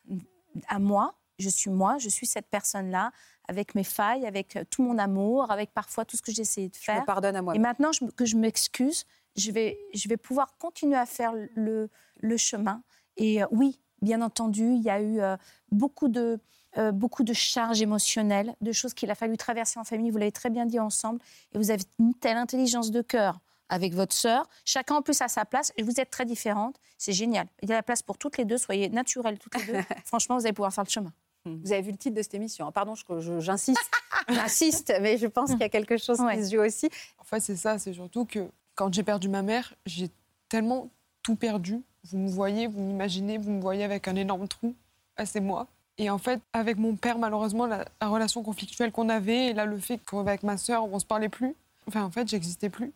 à 0.70 0.80
moi, 0.80 1.14
je 1.38 1.50
suis 1.50 1.70
moi, 1.70 1.98
je 2.00 2.08
suis 2.08 2.26
cette 2.26 2.48
personne-là, 2.48 3.12
avec 3.50 3.76
mes 3.76 3.84
failles, 3.84 4.26
avec 4.26 4.56
euh, 4.56 4.64
tout 4.70 4.82
mon 4.82 4.98
amour, 4.98 5.52
avec 5.52 5.74
parfois 5.74 6.06
tout 6.06 6.16
ce 6.16 6.22
que 6.22 6.32
j'ai 6.32 6.42
essayé 6.44 6.70
de 6.70 6.76
Je 6.76 6.80
faire. 6.80 7.02
me 7.02 7.06
pardonne 7.06 7.36
à 7.36 7.42
moi. 7.42 7.54
Et 7.54 7.60
maintenant 7.60 7.92
je 7.92 8.06
que 8.06 8.26
je 8.26 8.38
m'excuse, 8.38 9.04
je 9.36 9.52
vais, 9.52 9.78
je 9.94 10.08
vais 10.08 10.18
pouvoir 10.18 10.58
continuer 10.58 10.96
à 10.96 11.06
faire 11.06 11.34
le, 11.56 11.90
le 12.22 12.38
chemin. 12.38 12.82
Et 13.18 13.44
euh, 13.44 13.48
oui, 13.52 13.80
bien 14.02 14.22
entendu, 14.22 14.74
il 14.74 14.82
y 14.82 14.90
a 14.90 15.02
eu 15.02 15.20
euh, 15.20 15.36
beaucoup 15.72 16.08
de 16.08 16.40
euh, 16.78 16.92
beaucoup 16.92 17.24
de 17.24 17.32
charges 17.34 17.82
émotionnelles, 17.82 18.54
de 18.62 18.72
choses 18.74 18.94
qu'il 18.94 19.10
a 19.12 19.16
fallu 19.16 19.36
traverser 19.38 19.80
en 19.80 19.84
famille. 19.86 20.12
Vous 20.12 20.18
l'avez 20.18 20.32
très 20.34 20.50
bien 20.50 20.66
dit 20.66 20.80
ensemble. 20.80 21.20
Et 21.54 21.58
vous 21.58 21.72
avez 21.72 21.84
une 22.00 22.14
telle 22.14 22.36
intelligence 22.38 22.92
de 22.92 23.02
cœur 23.02 23.40
avec 23.70 23.94
votre 23.94 24.16
sœur. 24.16 24.48
Chacun 24.66 24.96
en 24.96 25.02
plus 25.02 25.22
à 25.22 25.28
sa 25.28 25.46
place. 25.46 25.72
Et 25.78 25.84
vous 25.84 26.00
êtes 26.00 26.10
très 26.10 26.26
différentes. 26.26 26.78
C'est 26.98 27.14
génial. 27.14 27.48
Il 27.62 27.70
y 27.70 27.72
a 27.74 27.76
la 27.76 27.84
place 27.84 28.02
pour 28.04 28.18
toutes 28.18 28.38
les 28.38 28.46
deux. 28.46 28.58
Soyez 28.58 28.90
naturelles 28.90 29.40
toutes 29.40 29.56
les 29.58 29.74
deux. 29.74 29.80
Franchement, 30.06 30.38
vous 30.38 30.46
allez 30.46 30.54
pouvoir 30.54 30.74
faire 30.74 30.84
le 30.84 30.90
chemin. 30.90 31.14
Vous 31.46 31.72
avez 31.72 31.82
vu 31.84 31.92
le 31.92 31.98
titre 31.98 32.16
de 32.16 32.22
cette 32.24 32.34
émission. 32.34 32.66
hein. 32.68 32.72
Pardon, 32.72 32.96
j'insiste, 33.40 33.80
j'insiste, 34.30 34.94
mais 35.02 35.18
je 35.20 35.28
pense 35.28 35.52
qu'il 35.52 35.60
y 35.60 35.64
a 35.64 35.70
quelque 35.70 35.98
chose 35.98 36.20
Ouais. 36.20 36.38
qui 36.38 36.46
se 36.46 36.56
joue 36.56 36.62
aussi. 36.64 36.90
En 37.20 37.24
fait, 37.24 37.40
c'est 37.40 37.56
ça, 37.56 37.78
c'est 37.78 37.94
surtout 37.94 38.26
que 38.26 38.50
quand 38.74 38.92
j'ai 38.92 39.04
perdu 39.04 39.30
ma 39.30 39.44
mère, 39.44 39.76
j'ai 39.86 40.10
tellement 40.50 40.90
tout 41.22 41.36
perdu. 41.36 41.82
Vous 42.06 42.18
me 42.18 42.30
voyez, 42.30 42.66
vous 42.66 42.82
m'imaginez, 42.82 43.38
vous 43.38 43.52
me 43.52 43.62
voyez 43.62 43.84
avec 43.84 44.08
un 44.08 44.16
énorme 44.16 44.48
trou. 44.48 44.76
Ah, 45.18 45.26
c'est 45.28 45.40
moi. 45.40 45.68
Et 46.00 46.10
en 46.10 46.18
fait, 46.18 46.42
avec 46.52 46.78
mon 46.78 46.96
père, 46.96 47.20
malheureusement, 47.20 47.68
la, 47.68 47.86
la 48.02 48.08
relation 48.08 48.42
conflictuelle 48.42 48.92
qu'on 48.92 49.08
avait, 49.10 49.48
et 49.48 49.54
là, 49.54 49.66
le 49.66 49.78
fait 49.78 50.00
qu'avec 50.00 50.42
ma 50.44 50.58
sœur, 50.58 50.84
on 50.92 50.98
se 51.00 51.06
parlait 51.06 51.30
plus, 51.30 51.56
enfin, 51.88 52.04
en 52.04 52.10
fait, 52.12 52.28
j'existais 52.28 52.70
plus. 52.70 52.92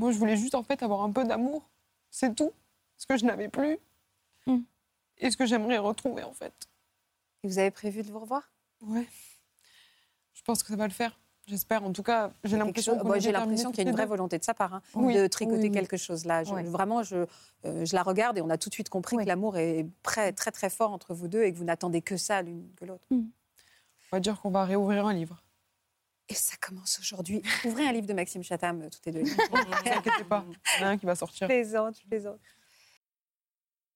Moi, 0.00 0.12
je 0.12 0.18
voulais 0.18 0.36
juste, 0.38 0.54
en 0.54 0.62
fait, 0.62 0.82
avoir 0.82 1.02
un 1.02 1.12
peu 1.12 1.24
d'amour. 1.24 1.68
C'est 2.10 2.34
tout. 2.34 2.52
Ce 2.96 3.06
que 3.06 3.18
je 3.18 3.26
n'avais 3.26 3.48
plus. 3.48 3.76
Mm. 4.46 4.60
Et 5.18 5.30
ce 5.30 5.36
que 5.36 5.44
j'aimerais 5.44 5.76
retrouver, 5.76 6.22
en 6.22 6.32
fait. 6.32 6.54
Et 7.42 7.48
vous 7.48 7.58
avez 7.58 7.70
prévu 7.70 8.02
de 8.02 8.10
vous 8.10 8.18
revoir? 8.20 8.50
Ouais. 8.80 9.06
Je 10.32 10.40
pense 10.42 10.62
que 10.62 10.70
ça 10.70 10.76
va 10.76 10.86
le 10.86 10.92
faire. 10.94 11.18
J'espère. 11.46 11.84
En 11.84 11.92
tout 11.92 12.02
cas, 12.02 12.32
j'ai 12.44 12.56
l'impression 12.56 12.98
chose- 12.98 13.20
j'ai 13.20 13.30
l'impression 13.30 13.70
qu'il 13.72 13.84
y 13.84 13.86
a 13.86 13.90
une 13.90 13.94
vraie 13.94 14.06
volonté 14.06 14.38
de 14.38 14.44
sa 14.44 14.54
part 14.54 14.72
hein, 14.74 14.82
Oui. 14.94 15.14
de 15.14 15.26
tricoter 15.26 15.64
Oui, 15.64 15.70
quelque 15.70 15.98
chose 15.98 16.24
là. 16.24 16.44
Je- 16.44 16.54
Ouais. 16.54 16.62
Vraiment, 16.62 17.02
je, 17.02 17.26
euh, 17.66 17.84
je 17.84 17.94
la 17.94 18.02
regarde 18.02 18.38
et 18.38 18.40
on 18.40 18.48
a 18.48 18.56
tout 18.56 18.70
de 18.70 18.74
suite 18.74 18.88
compris 18.88 19.18
que 19.18 19.22
l'amour 19.24 19.58
est 19.58 19.86
très, 20.02 20.32
très, 20.32 20.50
très 20.50 20.70
fort 20.70 20.92
entre 20.92 21.12
vous 21.12 21.28
deux 21.28 21.42
et 21.42 21.52
que 21.52 21.58
vous 21.58 21.64
n'attendez 21.64 22.00
que 22.00 22.16
ça 22.16 22.40
l'une 22.40 22.72
que 22.76 22.86
l'autre. 22.86 23.06
On 23.10 23.22
va 24.12 24.20
dire 24.20 24.40
qu'on 24.40 24.50
va 24.50 24.64
réouvrir 24.64 25.06
un 25.06 25.12
livre. 25.12 25.42
Et 26.30 26.34
ça 26.34 26.56
commence 26.60 26.98
aujourd'hui. 27.00 27.42
Ouvrez 27.64 27.86
un 27.86 27.92
livre 27.92 28.06
de 28.06 28.12
Maxime 28.12 28.44
Chatham, 28.44 28.88
toutes 28.88 29.04
les 29.06 29.12
deux. 29.12 29.22
Ne 29.24 29.90
inquiétez 29.90 30.24
pas. 30.24 30.44
Il 30.76 30.80
y 30.80 30.84
en 30.84 30.86
a 30.86 30.90
un 30.90 30.98
qui 30.98 31.04
va 31.04 31.16
sortir. 31.16 31.48
Je 31.48 31.52
plaisante, 31.52 31.98
je 32.00 32.06
plaisante. 32.06 32.40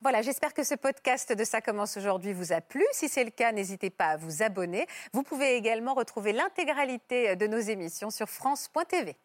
Voilà, 0.00 0.20
j'espère 0.20 0.52
que 0.52 0.64
ce 0.64 0.74
podcast 0.74 1.32
de 1.32 1.44
Ça 1.44 1.60
commence 1.60 1.96
aujourd'hui 1.96 2.32
vous 2.32 2.52
a 2.52 2.60
plu. 2.60 2.84
Si 2.92 3.08
c'est 3.08 3.24
le 3.24 3.30
cas, 3.30 3.52
n'hésitez 3.52 3.88
pas 3.88 4.08
à 4.08 4.16
vous 4.16 4.42
abonner. 4.42 4.86
Vous 5.12 5.22
pouvez 5.22 5.54
également 5.54 5.94
retrouver 5.94 6.32
l'intégralité 6.32 7.36
de 7.36 7.46
nos 7.46 7.60
émissions 7.60 8.10
sur 8.10 8.28
France.tv. 8.28 9.16